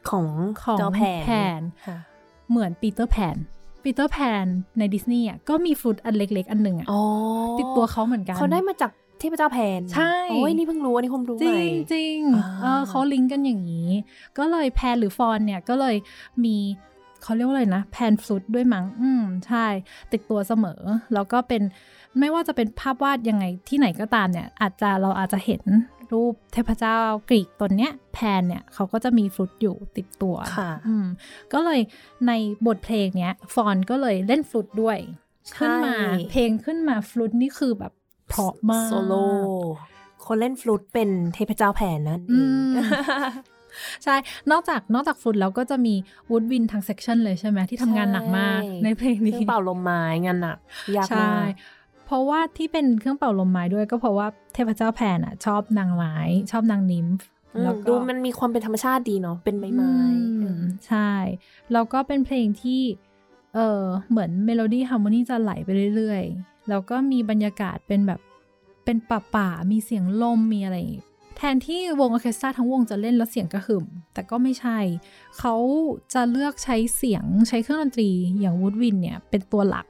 [0.09, 0.27] ของ
[0.63, 1.99] ของเจ้าแผนแผนค่ะ
[2.51, 3.37] เหมือนปีเตอร์แพน
[3.83, 4.47] ปีเตอร์แพน
[4.79, 7.03] ในดิสนีย์อะก็มีฟลุตอันเล็ก ๆ อันหนึ่งอะอ๋อ
[7.59, 13.91] ติดตัวเขาเหมือนกันเขาได้มาจากเทพเจ้าแพนใช่โอ้ยนี่เพิ่งรู้อันนี้ผมรู้จใหริม่งจริอ่าเออเขาลิงก์กันอย่างนี้
[14.39, 15.97] ก็เลยแพนหรือ Faun เนี่ยก็เลย
[16.45, 16.57] มี
[17.23, 19.67] เขาเรียกว่าอะไรนะ pan flute ด้วยมั้งอืมใช่
[20.13, 20.81] ติดตัวเสมอ
[21.15, 21.63] แล้วก็เป็น
[22.19, 25.63] ไม่ว่าจะเป็นภาพวาดยังไงที่ไหนก็ตามเนี่ย อาจจะเราอาจจะเห็น
[26.13, 26.99] รูปเทพเจ้า
[27.29, 31.07] กรีกตนเนี้ยแพนเนี่ยเขาก็จะมีฟลุตอยู่ติดตัวค่ะอืม
[31.53, 31.81] ก็เลย
[32.27, 32.33] ใน
[32.67, 34.99] บทเพลงเนี้ย Faun ก็เลยเล่นฟลุตด้วย
[35.51, 35.97] ใช่ขึ้นมา
[36.31, 37.93] เพลงขึ้นมาฟลุตนี่คือแบบ
[38.29, 39.27] เพราะมากโซโล่
[40.25, 42.75] คนเล่นฟลุตเป็นเทพเจ้าแพนนั่นเออืม
[44.05, 44.15] ใช่
[44.51, 45.95] นอกจากนอกจากฟลุตแล้วก็จะมี
[46.31, 50.59] woodwind ทั้ง section เลยใช่ไหมที่ทำงานหนักมากใช่ในเพลงนี้เครื่องเป่าลมไม้งานหนัก
[50.97, 51.51] ยากใช่มาก
[52.07, 56.15] เพราะว่าที่เป็นเครื่องเป่าลมไม้ด้วยก็เพราะว่าเทพเจ้าแพนอะ ชอบนางไม้
[56.53, 59.93] ชอบนาง nymphอืมแล้วก็ดูมันมีความเป็นธรรมชาติดีเนาะเป็นใบไม้
[60.43, 61.11] อืมใช่
[61.73, 62.83] แล้วก็เป็นเพลงที่
[63.55, 68.21] เออเหมือน melody harmony จะไหลไปเรื่อยๆ แล้วก็มีบรรยากาศเป็นแบบ
[68.85, 70.77] เป็นป่าป่าๆมีเสียงลมมีอะไร
[71.37, 73.85] แทนที่วงออร์เคสตราทั้งวงจะเล่นแล้วเสียงกระหึ่ม
[74.15, 74.79] แต่ก็ไม่ใช่
[75.39, 75.55] เขา
[76.15, 78.11] จะเลือกใช้เสียงใช้เครื่องดนตรี
[78.41, 79.87] อย่าง woodwind เนี่ยเป็นตัวหลัก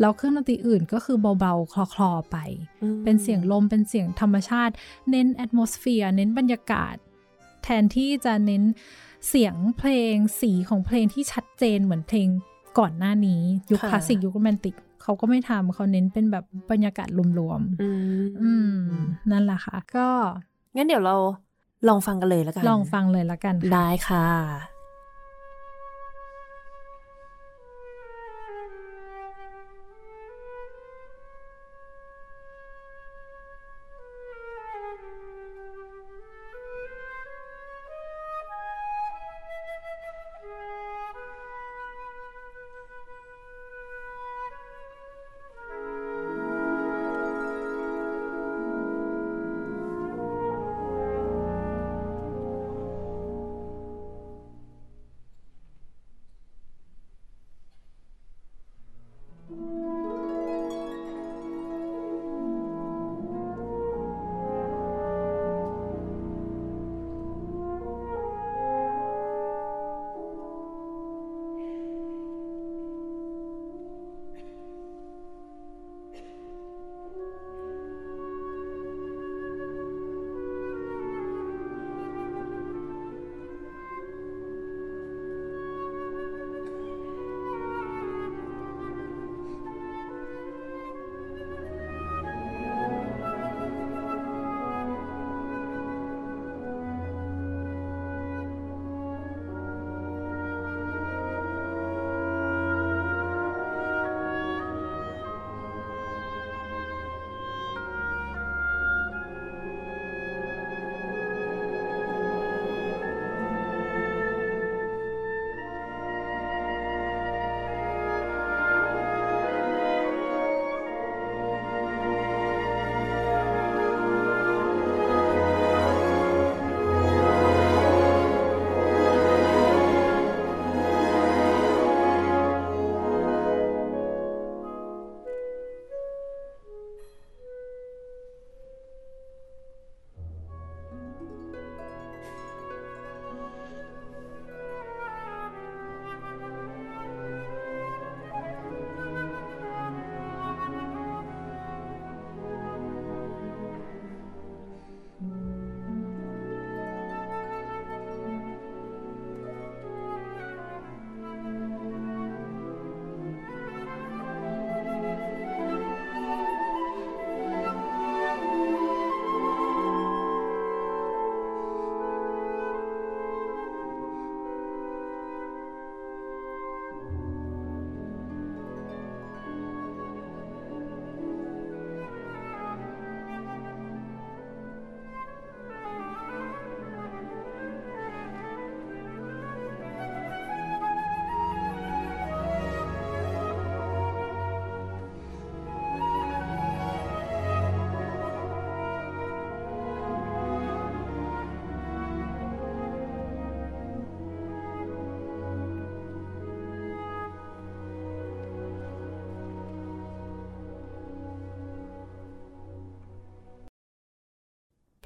[0.00, 2.36] แล้วเครื่องดนตรีอื่นก็คือเบาๆ คลอๆไป
[2.82, 4.74] อืมเป็นเสียงลมเป็นเสียงธรรมชาติ
[5.10, 6.94] เน้น atmosphere เน้นบรรยากาศ
[7.62, 8.62] แทนที่จะเน้น
[9.28, 12.28] เสียงเพลงสีของเพลงที่ชัดเจนเหมือนเพลง
[12.78, 13.40] ก่อนหน้านี้
[13.70, 17.88] ยุคค่ะคลาสสิกยุคโรแมนติก เขาก็ไม่ทำเขาเน้นเป็นแบบบรรยากาศรวมอื
[18.20, 18.70] มๆอืม
[19.30, 20.06] นั่นแหละค่ะ ก็
[20.76, 21.16] งั้นเดี๋ยวเรา
[21.88, 24.26] ลองฟังกันเลยแล้วกัน ลองฟังเลยละกันค่ะ ได้ค่ะ「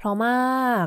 [0.05, 0.85] ราะมาก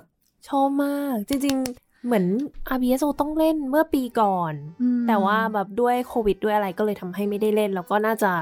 [0.49, 2.27] ชอบมาก จริง ๆ เหมือน
[2.75, 8.33] RBSO ต้องเล่นเมื่อปีก่อนอืมแต่ว่าแบบด้วยโควิดด้วยอะไรก็เลยทำให้ไม่ได้เล่น แล้วก็น่าจะ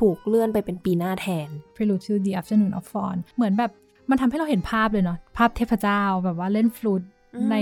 [0.00, 3.70] ถูกเลื่อนไปเป็นปีหน้าแทน Prelude to the Afternoon of Fawn เหมือนแบบ
[4.10, 7.17] มันทำให้เราเห็นภาพเลยเนาะภาพเทพเจ้าแบบว่าเล่นฟลูตอืม
[7.50, 7.54] ใน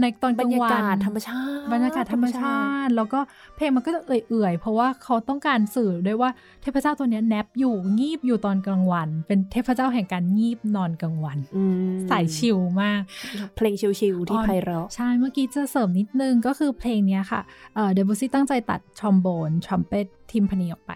[0.00, 3.20] ในตอนกบรลางรยาวันกาศธรรมชาติบรรยากาศธรรมชาติ แล้วก็
[3.56, 6.30] เพลงมันก็จะเอื่อยๆ เพราะว่าเขาต้องการสื่อด้วยว่า
[6.62, 11.62] เทพเจ้าตัวเนี้ยแนบอยู่งีบอยู่ตอนกลางวัน เป็นเทพเจ้าแห่งการงีบนอนกลางวันอื
[11.92, 13.00] ใสๆ chill มาก
[13.56, 17.40] เพลง chill ๆที่ไพเราะใช่เมื่อกี้จะเสริมนิดนึงก็คือเพลงเนี้ยค่ะ
[17.92, 20.94] Debussy ตั้งใจตัดทรอมโบนทรัมเป็ตทิมพานีออกไป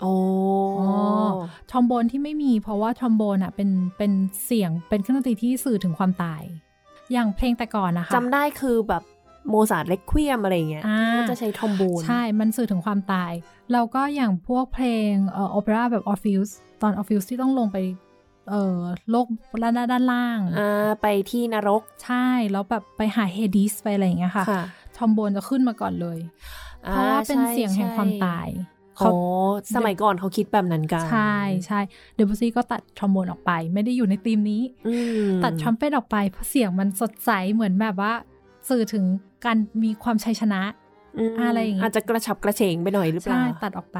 [0.00, 0.14] โอ้
[1.70, 4.12] ทรอมโบนที่ไม่มีเพราะว่าทรอมโบนอะเป็นเป็น
[4.44, 6.42] เสียงเป็นเครื่องดนตรีที่สื่อถึงความตาย
[7.12, 9.02] อย่างเพลงแต่ก่อนนะคะจำได้คือแบบ
[9.48, 13.32] โมซาร์ท Re quiem อะไรเงี้ยอ่าก็จะใช้ทรอมโบนใช่ มันสื่อถึงความตาย
[13.72, 17.78] แล้วก็อย่างพวกเพลงเอ่อโอเปร่าแบบ Orpheusตอน Orpheus ที่ต้องลงไป
[18.50, 18.78] เอ่อ
[19.10, 19.26] โลก
[19.62, 24.62] ด้านด้านล่างอ่าไปที่นรกใช่ แล้วแบบไปหา Hades ไปอะไรอย่างเงี้ยค่ะค่ะ
[24.96, 26.18] ทรอมโบนจะขึ้นมาก่อนเลย
[26.80, 28.48] เพราะว่าเป็นเสียงแห่งความตาย
[28.98, 29.10] โอ้
[29.74, 31.36] สมัยก่อนเขาคิดแบบนั้นกัน ใช่
[31.66, 31.80] ใชใช่
[32.14, 34.94] Debussy ก็ตัดทรอมโบนออกไป ไม่ได้อยู่ในธีมนี้อื
[35.28, 38.12] มตัดทรัมเป็ตออกไปเพราะเสียงมันสดใสเหมือนแบบว่า
[38.68, 39.04] สื่อถึง
[39.44, 43.98] การมีความชัยชนะอะไรอย่างงี้อาจจะะกระฉับกระเฉงไปหน่อยหรือเปล่า ใช่ ตัดออกไป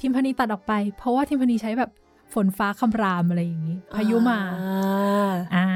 [0.00, 1.90] ทีมพานีตัดออกไป เพราะว่าทีมพานีใช้แบบ
[2.34, 5.66] ฝนฟ้าคำรามอะไรอย่างนี้ พายุมาอ่าอ่า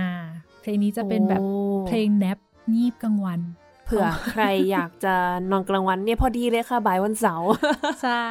[0.60, 1.50] เพลงนี้จะเป็นแบบโอ้
[1.86, 2.38] เพลงแนบ
[2.74, 5.14] งีบกลางวันเผื่อใครอยากจะ
[5.50, 7.50] นอนกลางวันเนี่ยพอดีเลยค่ะบ่ายวันเสาร์
[8.02, 8.24] ใช่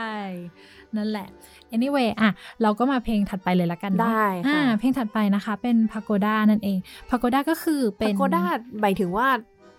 [0.97, 1.27] นั่นแหละ
[1.75, 2.29] anyway อะ
[2.61, 6.77] เราก็มาเพลงถัดไปเลยละกันเนอะได้ค่ะอ่าเพลงถัดไปนะคะ เป็น Pagoda นั่นเอง
[7.09, 8.43] Pagoda ก็คือเป็นพาโกด้า
[8.81, 9.27] หมายถึงว่า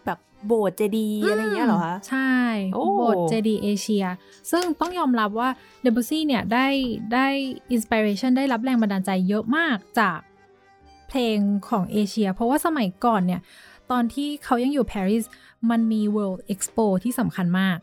[0.06, 2.32] แบบโบสถ์เจดีย์อะไรอย่างเงี้ยเหรอคะใช่
[2.74, 4.04] โอ้โบสถ์เจดีเอเชีย
[4.50, 5.48] ซึ่งต้องยอมรับว่า
[5.82, 6.66] Debussy เนี่ยได้
[7.14, 7.26] ได้
[7.72, 10.18] inspiration ได้รับแรงบันดาลใจเยอะมากจาก
[11.08, 13.40] เพลงของเอเชีย เพราะว่าสมัยก่อนเนี่ย
[13.90, 15.24] ตอนที่เขายังอยู่ปารีส
[15.70, 17.78] มันมี World Expo ที่สำคัญมาก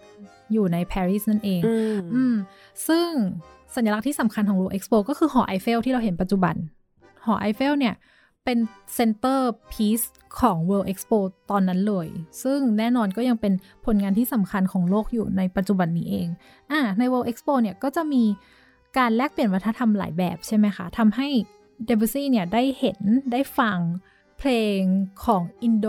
[0.54, 2.36] อยู่ในปารีสนั่นเองอืมอืม
[2.88, 3.10] ซึ่ง
[3.76, 6.56] สัญลักษณ์ที่สำคัญของ World Expo ก็คือหอไอเฟลที่เราเห็นปัจจุบัน
[7.26, 7.96] หอไอเฟลเนี่ย
[8.44, 8.58] เป็น
[8.96, 10.02] centerpiece
[10.40, 11.18] ของ World Expo
[11.52, 12.08] ตอนนั้นเลย
[12.44, 13.54] ซึ่งแน่นอนก็ยังเป็น
[13.86, 16.28] ผลงานที่สำคัญของโลกอยู่ในปัจจุบันนี้เอง
[16.72, 18.24] อ่าใน World Expo เนี่ยก็จะมี
[18.98, 21.28] การแลกเปลี่ยนวัฒนธรรมหลายแบบใช่ไหมคะทำให้
[21.86, 23.00] Debussy เนี่ยได้เห็น
[23.32, 23.80] ได้ฟัง
[24.40, 24.80] เพลง
[25.26, 25.88] ของอินโด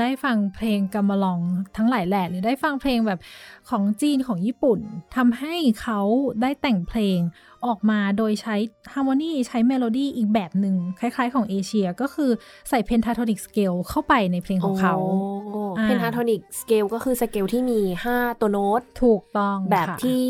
[0.00, 1.40] ได้ฟังเพลงกาเมลัน
[1.76, 3.20] ทั้งหลายแหล่หรือได้ฟังเพลงแบบ
[3.70, 4.80] ของจีนของญี่ปุ่น
[5.16, 6.00] ทำให้เขา
[6.42, 7.18] ได้แต่งเพลง
[7.66, 8.56] ออกมาโดยใช้
[8.92, 12.30] harmony ใช้เมโลดี้อีกแบบหนึ่งคล้ายๆของเอเชียก็คือ
[12.68, 14.96] ใส่ pentatonic scale เข้าไปในเพลงของเขา
[15.78, 17.80] อ่า pentatonic scale ก็คือสเกลที่มี
[18.12, 20.28] 5 ตัวโน้ตถูกต้องแบบค่ะที่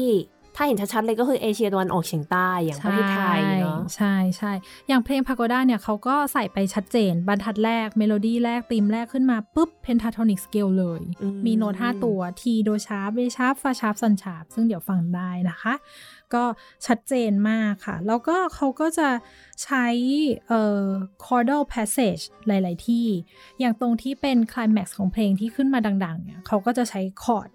[0.56, 4.52] ถ้าเห็นชัดๆเลยก็คือเอเชียตะวันออกเฉียงใต้อย่างประเทศไทยเนาะใช่ใช่
[4.88, 15.74] อย่างเพลง Pagoda เนี่ยเขาก็ใส่ไปชัดเจน บรรทัดแรกเมโลดี้แรกตีมแรกขึ้นมาปุ๊บ pentatonic scale เลยอืมมีโน้ต5ตัว T โดชาร์ปเบชาร์ปฟาชาร์ปซันชาร์ปซึ่งเดี๋ยวฟังได้นะคะ
[16.34, 16.44] ก็
[16.86, 19.08] ชัดเจนมากค่ะ แล้วก็เขาก็จะ
[19.64, 19.86] ใช้
[20.48, 20.84] เอ่อ
[21.24, 23.06] chordal passage หลาย ๆ ที่
[23.60, 27.48] อย่างตรงที่เป็น climax ของเพลงที่ขึ้นมาดัง ๆ เนี่ยเขาก็จะใช้คอร์ด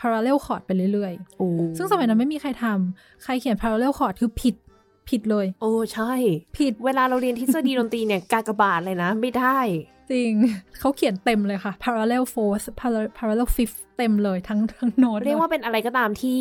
[0.00, 4.54] parallel chord ไปเรื่อยๆโอ้ซึ่งสมัยนั้นไม่มีใครทำ ใครเขียน parallel chord คือผิด
[5.08, 6.12] ผิดเลย โอ้ ใช่
[6.58, 9.58] ผิด เวลาเราเรียนทฤษฎีดนตรีเนี่ย กากบาทเลยนะ ไม่ได้
[10.10, 10.32] จริง
[10.78, 16.40] เขาเขียนเต็มเลยค่ะ parallel fourth parallel parallel fifth เต็มเลยทั้งทั้งโน้ต เรียกว่าเป็นอะไรก็ตามที่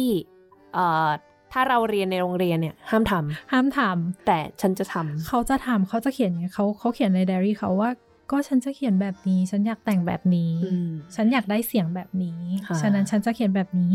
[0.73, 1.09] เอ่อ
[1.53, 3.79] ถ้าเราเรียนในโรงเรียนเนี่ย ห้ามทำห้ามท
[4.25, 7.89] แต่ฉันจะทำเขาจะทำเขาจะเขียนไงเขาเขาเขียนในไดอารี่เขาว่า
[8.33, 13.93] ก็ฉันจะเขียนแบบนี้ ฉันอยากแต่งแบบนี้ำอืมฉันอยากได้เสียงแบบนี้ค่ะฉะนั้นฉันจะเขียนแบบนี้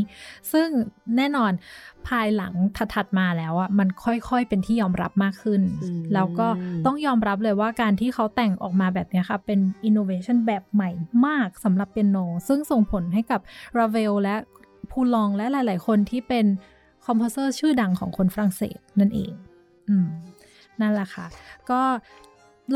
[0.53, 0.69] ซึ่ง
[1.17, 1.53] แน่นอน
[2.09, 2.53] ภายหลัง
[2.95, 6.49] ถัดๆมาแล้วอะมันค่อยๆเป็นที่ยอมรับมากขึ้นอืมแล้วก็
[6.87, 10.91] ต้องยอมรับเลยว่าการที่เขาแต่งออกมาแบบเนี้ยค่ะเป็น innovation แบบใหม่
[11.27, 12.19] มากสำหรับเปียโน
[12.49, 13.41] ซึ่งส่งผลให้กับ
[13.79, 14.35] ราเวลและ
[14.91, 16.47] พูลองและหลาย ๆ คนที่เป็น
[17.07, 19.33] คอมโพเซอร์ชื่อดังของคนฝรั่งเศสนั่นเอง
[19.89, 20.09] อืม
[20.81, 21.27] นั่นแหละค่ะ
[21.71, 21.81] ก็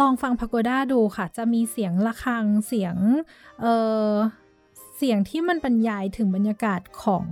[0.01, 2.97] ลองฟังพ a โกด้าดูค่ะ จะมีเสียงะระฆังเสียง
[3.61, 3.67] เอ
[4.11, 4.13] อ
[4.97, 7.27] เสียงที่มันบรรยายถึงบรรยากาศของ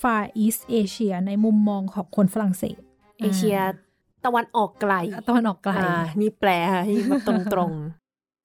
[0.00, 2.78] Far East Asia ในมุมมองของคนฝรั่งเศส
[3.20, 3.58] เอเชีย
[4.24, 7.22] ตะวันออกไกลอ่าตะวันออกไกลอ่านี่แปลให้แบบ
[7.54, 7.72] ตรง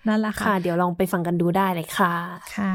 [0.07, 2.13] นั่นแหละๆค่ะค่ะ เดี๋ยวลองไปฟังกันดูได้เลยค่ะ
[2.55, 2.73] ค่ะ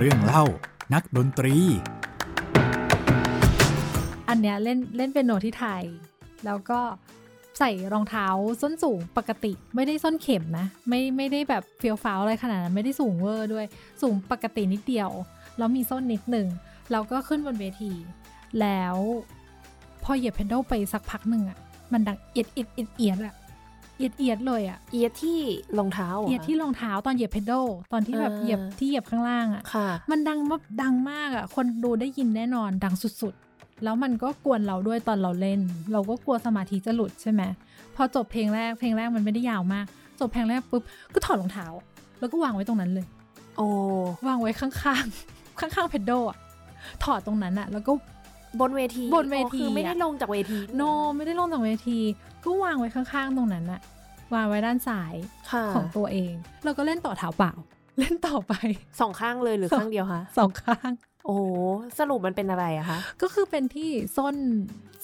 [0.00, 0.44] เรื่องเล่า
[0.94, 1.56] นักดนตรี
[4.28, 5.82] อันเนี้ยเล่นเล่นเป็นโนที่ไทย
[6.46, 6.80] แล้วก็
[7.58, 8.26] ใส่รองเท้า
[8.62, 13.66] ส้นสูงปกติไม่ได้ส้นเข็มนะ ไม่ไม่ได้แบบเฟี้ยวฟ้าวอะไรขนาดนั้นไม่ได้สูงเวอร์ด้วย
[14.02, 15.10] สูงปกตินิดเดียว
[15.58, 16.46] แล้วมีส้นนิดหนึ่ง
[16.92, 17.92] เราก็ขึ้นบนเวที
[18.60, 18.96] แล้ว
[20.04, 21.58] พอเหยียบเพนดลไปสักพักหนึ่งอะ
[21.92, 23.34] มันดังเอียดเอียดเอียดเอียดอะ
[23.98, 25.40] เอียดเอียดเลยอะเอียดที่
[25.78, 35.60] รองเท้าหรเอียดที่รองเท้าตอนเหยียบเพนดลตอนที่แบบอ่าเหยียบที่เหยียบข้างล่างอะค่ะ มันดังแบบดังมากอะ่ะ คนดูได้ยินแน่นอนดังสุดๆ แล้วมันก็กวนเราด้วยตอนเราเล่น
[35.92, 37.42] เราก็กลัวสมาธิจะหลุดใช่ไหม
[37.96, 39.86] พอจบเพลงแรกเพลงแรกมันไม่ได้ยาวมาก
[40.20, 40.82] จบเพลงแรกปุ๊บ
[41.14, 41.66] ก็ถอดรองเท้า
[42.20, 43.06] แล้วก็วางไว้ตรงนั้นเลย
[43.56, 43.66] โอ้
[44.26, 44.70] วางไว้ข้า
[45.02, 46.38] งๆข้างๆเพดโดอะ
[47.04, 47.92] ถอดตรงนั้นอะแล้วก็
[48.60, 50.82] บนเวทีบนเวทีอ๋อคือไม่ได้อะลงจากเวที โน
[51.16, 51.98] ไม่ได้ลงจากเวที
[52.46, 53.80] ก็วางไว้ข้างๆตรงนั้นอะ
[54.34, 55.14] วางไว้ด้านซ้าย
[55.50, 56.32] ค่ะของตัวเอง
[56.64, 57.52] แล้วก็เล่นต่อเท้าเปล่า
[57.98, 58.54] เล่นต่อไป
[59.00, 60.90] สองข้างเลยหรือสองข้างเดียวคะสองข้าง
[61.26, 61.36] โอ้
[61.98, 64.36] สรุปมันเป็นอะไรอะคะก็คือเป็นที่ส้น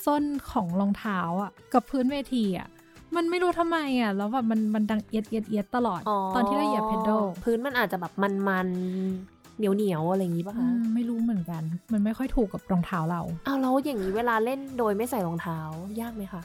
[0.07, 2.69] ส้นของรองเท้าอะกับพื้นเวทีอะ
[3.17, 6.01] มันไม่รู้ทำไมอะ แล้วแบบมันมันดังเอียดเอียดเอียดตลอด
[6.35, 11.63] ตอนที่เราเหยียบเพด a ลพื้นมันอาจจะแบบมันๆเหนียวเหนียวๆอะไรอย่างงี้ป่ะคะไม่รู้เหมือนกัน
[11.93, 15.59] มันไม่ค่อยถูกกับรองเท้าเราอ้าวแล้วอย่างนี้เวลาเล่นโดยไม่ใส่รองเท้า
[16.01, 16.43] ยากไหมคะ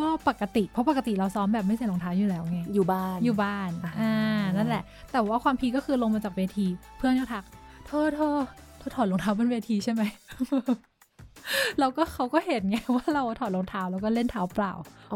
[0.00, 4.82] ก็ปกติเพราะปกติเราซ้อมแบบไม่ใส่รองเท้าอยู่แล้วไงอยู่บ้านอยู่บ้านอ่าอ่านั่นแหละ
[5.12, 6.66] แต่ว่าความพีคก็คือลงมาจากเวที
[6.98, 7.44] เพื่อนก็ทัก
[7.86, 8.36] เธอเธอ
[8.78, 10.02] เธอถอดรองเท้าบนเวทีใช่ไหม
[11.80, 14.72] เราก็เขาก็เห็นไงว่าเราถอดรองเท้าแล้วก็เล่นเท้าเปล่า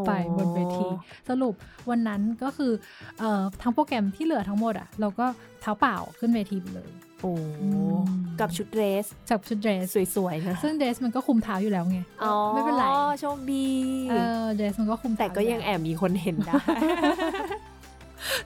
[0.06, 0.86] ไปบนเวที
[1.28, 1.54] สรุป
[1.90, 2.72] วันนั้นก็คือ
[3.18, 5.26] เอ่อทั้งโปรแกรมที่เหลือทั้งหมดอะเราก็
[5.60, 6.90] เท้าเปล่าขึ้นเวทีไปเลย
[7.24, 7.98] โอ้อืม
[8.40, 12.84] กับชุดเดรสจากชุดเดรสสวยๆนะซึ่งเดรสมันก็คุมเท้าอยู่แล้วไงอ๋อไม่เป็นไร
[13.20, 13.66] โชคดี
[14.10, 16.54] เออเดรสมันก็คุมแต่เท้าก็ยังแอบมีคนเห็นได้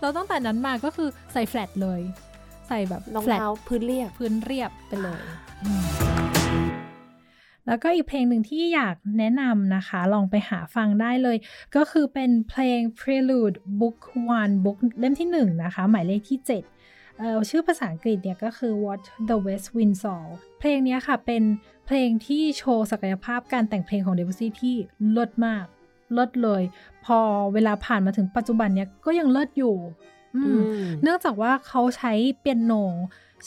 [0.00, 2.00] เราตั้งแต่นั้นมาก็คือใส่แฟลตเลย
[2.68, 5.20] ใส่แบบรองแฟลตเท้าพื้นเรียบพื้นเรียบไปเลย
[5.64, 5.84] อืม
[7.66, 11.36] แล้วก็อีกเพลงหนึ่งที่อยากแนะนำนะคะ ลองไปหาฟังได้เลย
[11.76, 13.98] ก็คือเป็นเพลง Prelude Book
[14.34, 16.62] 1 Book เล่มที่ 1 นะคะ หมายเลขที่7เอ่อ
[17.50, 20.22] ชื่อภาษาอังกฤษเนี่ยก็คือ What the West Wind Saw
[20.58, 21.42] เพลงเนี้ยค่ะเป็น
[21.86, 24.74] เพลงที่โชว์ศักยภาพการแต่งเพลงของ Debussy ที่
[25.10, 25.64] เลิศมาก
[26.12, 26.62] เลิศเลย
[27.04, 27.18] พอ
[27.52, 29.76] เวลาผ่านมาถึงปัจจุบันเนี้ยก็ยังเลิศอยู่
[30.36, 30.60] อืม
[31.02, 32.72] เนื่องจากว่าเขาใช้เปียโน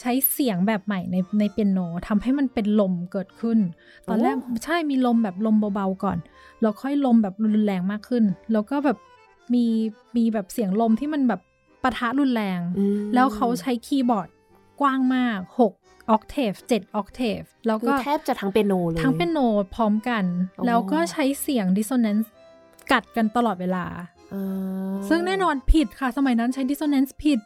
[0.00, 3.58] ใช้เสียงแบบใหม่ในในเปียโนทำให้มันเป็นลมเกิดขึ้น
[4.08, 6.18] ตอนแรกโอ้ใช่มีลมแบบลมเบาๆก่อน
[6.60, 8.98] แล้วค่อยลมแบบรุนแรงมากขึ้น แล้วก็แบบ
[9.54, 9.64] มี
[10.16, 11.40] มีแบบเสียงลมที่มันแบบ
[11.82, 14.28] ปะทะรุนแรงอืมแล้วเขาใช้คีย์บอร์ด
[14.80, 15.38] กว้างมาก
[15.74, 19.38] 6 ออกเทฟ7ออกเทฟแล้วคือก็แทบจะทั้งเปียโนเลย ทั้งเป็นโน
[19.74, 20.24] พร้อมกัน
[20.56, 22.32] โอ้แล้วก็ใช้เสียงดิสโซแนนซ์
[22.92, 23.84] กัดกันตลอดเวลา
[24.34, 27.40] อ่าซึ่งแน่นอนผิดค่ะ สมัยนั้นใช้ dissonance ผิด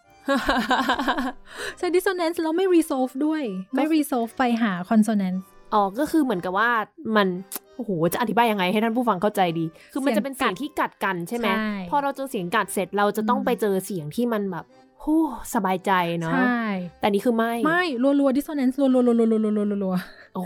[1.78, 3.42] ใช้ dissonance แล้วไม่ resolve ด้วย
[3.74, 5.40] ไม่ resolve ไปหา consonance
[5.74, 6.70] อ๋อก็คือเหมือนกับว่า
[7.16, 7.28] มัน
[7.76, 14.64] โอ้โหจะอธิบายยังไงให้ท่านผู้ฟังเข้าใจดี คือมันจะเป็นเสียงที่กัดกันใช่ไหมใช่พอเราเจอเสียงกัดเสร็จเราจะต้องอืมไปเจอเสียงที่มันแบบ
[15.04, 15.22] ฮู้
[15.54, 16.64] สบายใจเนาะใช่
[17.00, 20.42] แต่นี่คือไม่ ไม่รัวๆ dissonance รัวๆรัวๆรัวๆรัวๆรัวๆโอ้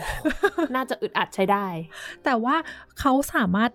[0.74, 1.66] น่าจะอึดอัดใช้ได้
[2.24, 2.56] แต่ว่า
[3.00, 3.70] เขาสามารถ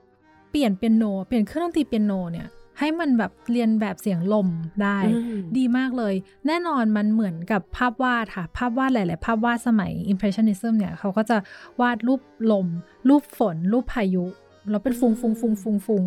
[0.52, 2.48] เปลี่ยนเปียโน เปลี่ยนเครื่องดนตรีเปียโนเนี่ย
[2.80, 4.48] ให้มันแบบเรียนแบบเสียงลม
[4.84, 6.14] ได้อืมดีมากเลย
[6.48, 11.38] แน่นอนมันเหมือนกับภาพวาดค่ะ ภาพวาดหลาย ๆ ภาพวาดสมัย Impressionism เนี่ยเขาก็จะ
[11.82, 12.22] วาดรูป
[12.52, 12.68] ลม
[13.10, 14.26] รูปฝน รูปพายุ
[14.70, 16.06] แล้วเป็นฟุงฟุงฟุงฟุงฟุง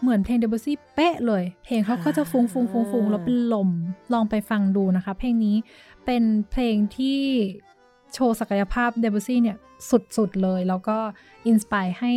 [0.00, 3.68] เหมือนเพลงเดบุซี่เป๊ะเลย เพลงเขาก็จะฟุงฟุงฟุงฟุงแล้วเป็นลม
[4.12, 5.56] ลองไปฟังดูนะคะ เพลงนี้
[6.04, 7.18] เป็นเพลงที่
[8.14, 9.56] โชว์ศักยภาพเดบุซี่เนี่ย
[9.90, 10.96] สุดๆเลย แล้วก็
[11.46, 12.12] อินสปายให้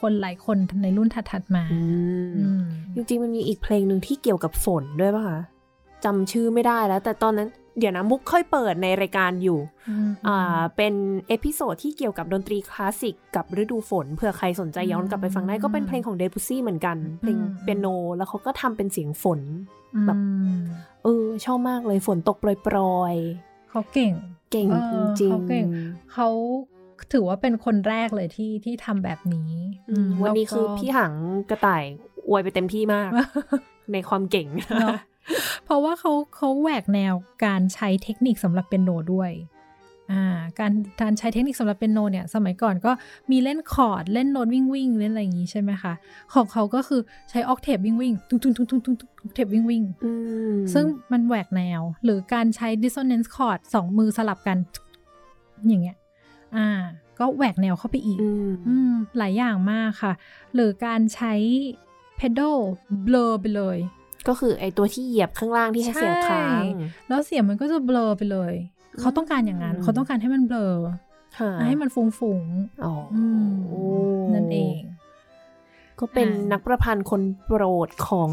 [0.00, 1.80] คนหลายคนในรุ่นถัดๆมาอื
[2.26, 2.62] มอืม
[2.94, 5.40] จริงๆมันมีอีกเพลงหนึ่งที่เกี่ยวกับฝนด้วยป่ะคะ
[6.04, 7.48] จำชื่อไม่ได้แล้ว แต่ตอนนั้น
[7.78, 9.58] เดี๋ยวนะมุกเคยเปิดในรายการอยู่
[10.28, 10.94] อ่าเป็น
[11.28, 19.40] episode ที่เกี่ยวกับดนตรีคลาสสิกกับฤดูฝนเผื่อใครสนใจย้อนกลับไปฟังได้ก็เป็นเพลงของ Debussy เหมือนกัน เพลงเปียโน แล้วเขาก็ทำเป็นเสียงฝน
[20.06, 20.22] แบบอื
[20.54, 20.58] ม
[21.04, 22.78] เออชอบมากเลยฝนตกโปร
[23.12, 23.14] ย
[23.70, 25.64] เขาเก่งๆเก่งเออจริงเขาเก่ง
[26.12, 26.28] เขา
[27.12, 29.52] ถือว่าเป็นคนแรกเลยที่ที่ทำแบบนี้
[29.90, 31.12] อืมอืมวันนี้แล้วก็คือพี่หัง
[31.50, 31.84] กระต่าย
[32.28, 33.10] อวยไปเต็มที่มาก
[33.92, 34.46] ในความเก่ง
[34.80, 34.98] เนอะ
[35.64, 39.32] เพราะว่าเขาเขาแหวกแนวการใช้เทคนิคสำหรับเปียโนด้วย
[40.12, 40.24] อ่า
[40.58, 42.92] การการใช้เทคนิคสำหรับเปียโนเนี่ยสมัยก่อนก็
[43.30, 45.92] มีเล่นคอร์ด เล่นโน้ตวิ่งวิ่งเล่นอะไรอย่างงี้ใช่ไหมคะ
[46.34, 50.12] ของเขาก็คือใช้ octave วิ่งวิ่งตุ้งตุ้งตุ้งตุ้งตุ้งตุ้ง octave วิ่งวิ่งอื
[50.52, 54.58] มซึ่งมันแหวกแนว หรือการใช้ dissonance chord สองมือสลับกัน
[55.68, 55.96] อย่างเงี้ย
[56.56, 56.68] อ่า
[57.18, 60.12] ก็แหวกแนวเข้าไปอีกอืมอืม หลายอย่างมากค่ะ
[60.54, 61.32] หรือการใช้
[62.18, 62.58] pedal
[63.06, 63.78] blur ไปเลย
[64.28, 68.54] ก็คือไอตัวที่เหยียบข้างล่างที่ให้เสียงค้างใช่แล้วเสียงมันก็จะ blur ไปเลย
[69.00, 70.74] เขาต้องการอย่างนั้นอืมเขาต้องการให้มันเบลอ
[71.38, 72.42] ค่ะให้มันฟุ้งฟุง
[72.84, 73.82] อ๋อๆอืมโอ้
[74.34, 74.82] นั่นเอง
[76.00, 78.30] ก็เป็นอ่านันักประพันธ์คนโปรดของ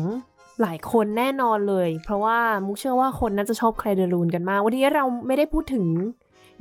[0.61, 5.85] หลายคนแน่นอนเลย เพราะว่ามุกเชื่อว่าคนน่าจะชอบแคลเดรูนกันมาก วันนี้เราไม่ได้พูดถึง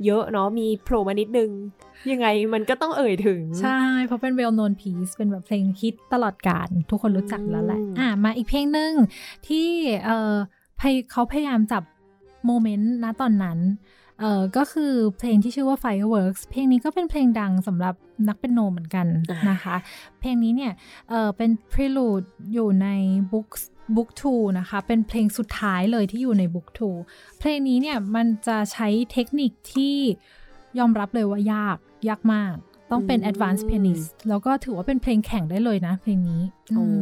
[0.05, 1.49] เยอะเนาะมีโผล่มานิดนึง
[2.11, 8.91] ยังไงมันก็ต้องเอ่ยถึง ใช่ เพราะเป็น well known piece เป็นแบบเพลงฮิตตลอดกาลทุกคนรู้จักแล้วแหละอืมอะ มาอีกเพลงหนึ่ง
[9.47, 9.67] ที่
[10.05, 10.33] เออ
[10.79, 11.83] พยเขาพยายามจับ
[12.45, 13.59] โมเมนต์ณตอนนั้น
[14.19, 17.95] เออก็คือเพลงที่ชื่อว่า Fireworks เพลงนี้ก็เป็นเพลงดังสำหรับ
[18.27, 19.75] นักเป็นโนเหมือนกันอ่านนะคะ
[20.19, 20.71] เพลงนี้เนี่ย
[21.09, 22.87] เออเป็น prelude อยู่ใน
[23.31, 23.61] books
[23.95, 26.67] book 2 นะคะ เป็นเพลงสุดท้ายเลยที่อยู่ใน book
[27.03, 29.97] 2 เพลงนี้เนี่ยมันจะใช้เทคนิคที่
[30.79, 31.77] ยอมรับเลยว่ายาก
[32.09, 32.55] ยากมาก
[32.91, 36.41] ต้องเป็นอืม advanced pianist แล้วก็ถือว่าเป็นเพลงแข่งได้เลยนะ เพลงนี้
[36.75, 36.99] โอ้อื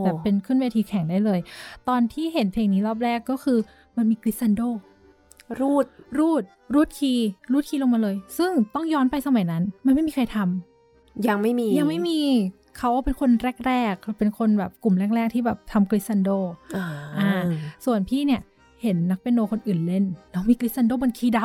[0.00, 1.40] มแบบเป็นขึ้นเวทีแข่งได้เลย
[1.88, 3.58] ตอนที่เห็นเพลงนี้รอบแรกก็คือ
[3.96, 4.60] มันมี glissando
[5.60, 5.86] รูด
[6.18, 6.42] รูด
[6.74, 12.20] รูดคีย์รูดคีย์ลงมาเลย ซึ่งต้องย้อนไปสมัยนั้น มันไม่มีใครทำยังไม่มี ยังไม่มี
[12.78, 13.30] เขาเป็นคน
[13.66, 16.30] แรกๆ เป็นคนแบบกลุ่มแรก ๆ ที่แบบทำ glissando
[16.76, 16.86] อ่า
[17.18, 17.42] อ่า
[17.84, 18.40] ส่วนพี่เนี่ย
[18.82, 21.40] เห็นนักเปียโนคนอื่นเล่นแล้วมี glissando บนคีย์ด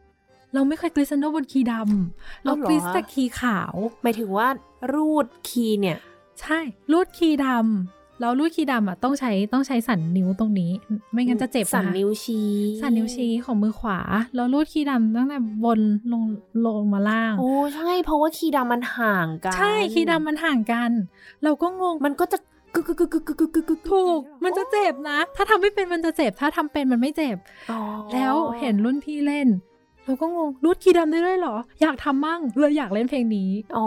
[0.00, 4.48] ำเราไม่เคย glissando บนคีย์ดำเรา gliss แต่คีย์ขาวหมายถึงว่า
[4.92, 5.98] รูดคีย์เนี่ย
[6.40, 6.58] ใช่
[6.92, 10.70] รูดคีย์ดำ แล้วรูดคีย์ดำอะต้องใช้ต้องใช้สันนิ้วตรงนี้
[11.12, 12.50] ไม่งั้นจะเจ็บสันนิ้วชี้
[12.80, 13.98] สันนิ้วชี้ของมือขวา
[14.34, 15.80] แล้วรูดคีย์ดำตั้งแต่บน
[16.12, 16.22] ลง
[16.66, 20.90] ลงมาล่าง โอ้ใช่เพราะว่าคีย์ดำมันห่างกัน ใช่คีย์ดำมันห่างกัน
[21.44, 22.38] เราก็งงมันก็จะ
[22.74, 27.36] กึกกึกกึกกึกกึกถูก มันจะเจ็บนะ ถ้าทำไม่เป็นมันจะเจ็บ ถ้าทำเป็นมันไม่เจ็บ
[28.14, 29.48] แล้วเห็นรุ่นพี่เล่น
[30.04, 33.84] เราก็งงรูดคีย์ดำได้ด้วยเหรอ อยากทำมั่งเลยอยากเล่นเพลงนี้ อ๋อ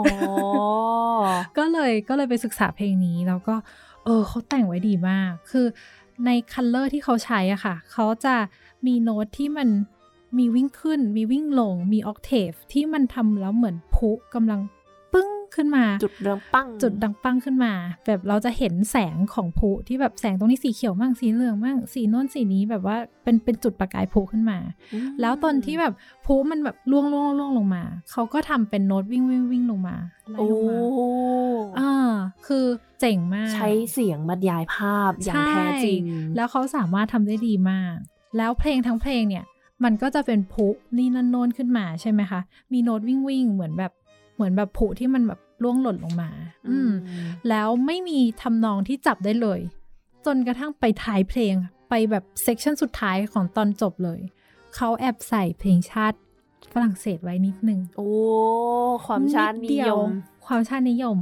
[1.58, 3.54] ก็เลยก็เลยไปศึกษาเพลงนี้แล้วก็
[4.04, 5.66] เออเขาแต่งไว้ดีมาก คือ
[6.26, 8.34] ใน color ที่เขาใช้อะค่ะ เขาจะ
[8.86, 9.68] มีโน้ตที่มัน
[10.38, 14.60] มีวิ่งขึ้น มีวิ่งลง มี octave ที่มันทำแล้วเหมือนพลุกำลัง
[15.60, 17.72] ขึ้นมา จุดเริ่มปั้งจุดดังปั้งขึ้นมา
[18.06, 24.58] แบบเราจะเห็นแสงของพลุที่แบบแสงตรงนี้สีเขียวมั่งสีเหลืองมั่งสีโน้นสีนี้แบบว่าเป็นเป็นจุดประกายพลุขึ้นมา
[24.92, 25.92] อืมแล้วตอนที่แบบ
[26.26, 29.96] พลุมันแบบล่วงล่วงล่วงลงมา เขาก็ทำเป็นโน้ตวิ่งวิ่งวิ่งลงมา
[30.30, 30.76] ไล่โอ้ลงมา
[31.78, 32.10] อ่า
[32.46, 32.64] คือ
[33.00, 37.96] เจ๋งมาก ใช้เสียงบรรยายภาพอย่างแท้จริงใช่แล้วเขาสามารถทำได้ดีมาก
[38.36, 39.44] แล้วเพลงทั้งเพลงเนี่ย
[39.84, 40.66] มันก็จะเป็นพลุ
[40.98, 42.40] นี่นั่นโน้นขึ้นมาใช่ไหมคะ
[42.72, 43.92] มีโน้ตวิ่งวิ่งเหมือนแบบ
[44.40, 46.30] เหมือนแบบพลุที่มันแบบร่วงหล่นลงมา
[46.68, 46.90] อืม
[47.48, 49.60] แล้วไม่มีทำนองที่จับได้เลย
[50.26, 51.54] จนกระทั่งไปท้ายเพลง
[51.88, 54.20] ไปแบบ section สุดท้ายของตอนจบเลย
[54.74, 56.18] เขาแอบใส่เพลงชาติ
[56.72, 58.08] ฝรั่งเศสไว้นิดนึง โอ้
[59.06, 60.10] ความชาตินิเดียวม
[60.46, 61.18] ความชาตินิยม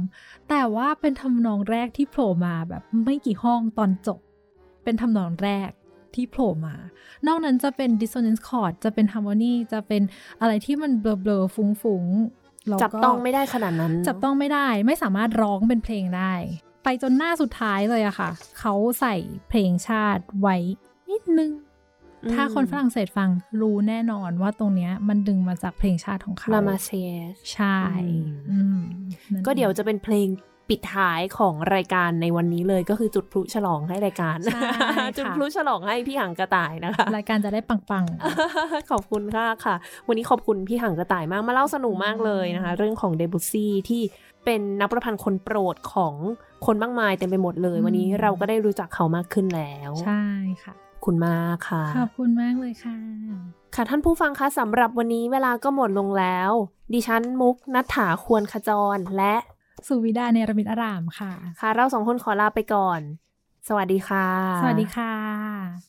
[0.49, 4.19] แต่ว่าเป็นทำนองแรกที่โผล่มาแบบไม่กี่ห้องตอนจบ
[4.83, 5.69] เป็นทำนองแรก
[6.15, 6.75] ที่โผล่มา
[7.27, 10.01] นอกนั้นจะเป็น dissonance chord จะเป็น harmony จะเป็น
[10.41, 12.38] อะไรที่มันเบลอๆฟุ้งๆแล้วก็
[12.83, 16.33] จับต้องไม่ได้ขนาดนั้น จับต้องไม่ได้ไม่สามารถร้องเป็นเพลงได้
[16.83, 19.15] ไปจนหน้าสุดท้ายเลยอะค่ะ เขาใส่
[19.49, 20.57] เพลงชาติไว้
[21.09, 21.51] นิดนึง
[22.23, 23.29] อืมถ้าคนฝรั่งเศสฟัง
[23.61, 28.79] รู้แน่นอนว่าตรงเนี้ยมันดึงมาจากเพลงชาติของเขาลามาเซียสใช่อืมอืม
[29.33, 30.27] นั่นก็เดี๋ยวองจะเป็นเพลง
[30.69, 34.61] ปิดท้ายของรายการในวันนี้เลยก็คือจุดพลุฉลองให้รายการใช่
[34.97, 38.05] ค่ะจุดพลุฉลองให้พี่หังกระต่ายนะคะ รายการจะได้ปัง
[38.91, 39.75] ขอบคุณค่ะค่ะ
[40.07, 44.01] วันนี้ขอบคุณพี่หังกระต่ายมากมาเล่าสนุกมากเลยนะคะ เรื่องของเดบุซี่ที่
[44.45, 46.13] เป็นนักประพันธ์คนโปรดของ
[46.65, 50.23] คนมากมายเต็มไปหมดเลย วันนี้เราก็ได้รู้จักเขามากขึ้นแล้วๆใช่
[50.63, 52.97] ค่ะขอบคุณมากค่ะ ขอบคุณมากเลยค่ะ
[53.75, 56.51] ค่ะท่านผู้ฟังคะสำหรับวันนี้เวลาก็หมดลงแล้ว
[56.93, 59.35] ดิฉันมุกนัฐถาควรขจรและ
[59.87, 63.01] สุวิดาเนรมิตอารามค่ะ ค่ะ เราสองคนขอลาไปก่อน
[63.67, 64.27] สวัสดีค่ะ
[64.61, 65.13] สวัสดีค่ะ「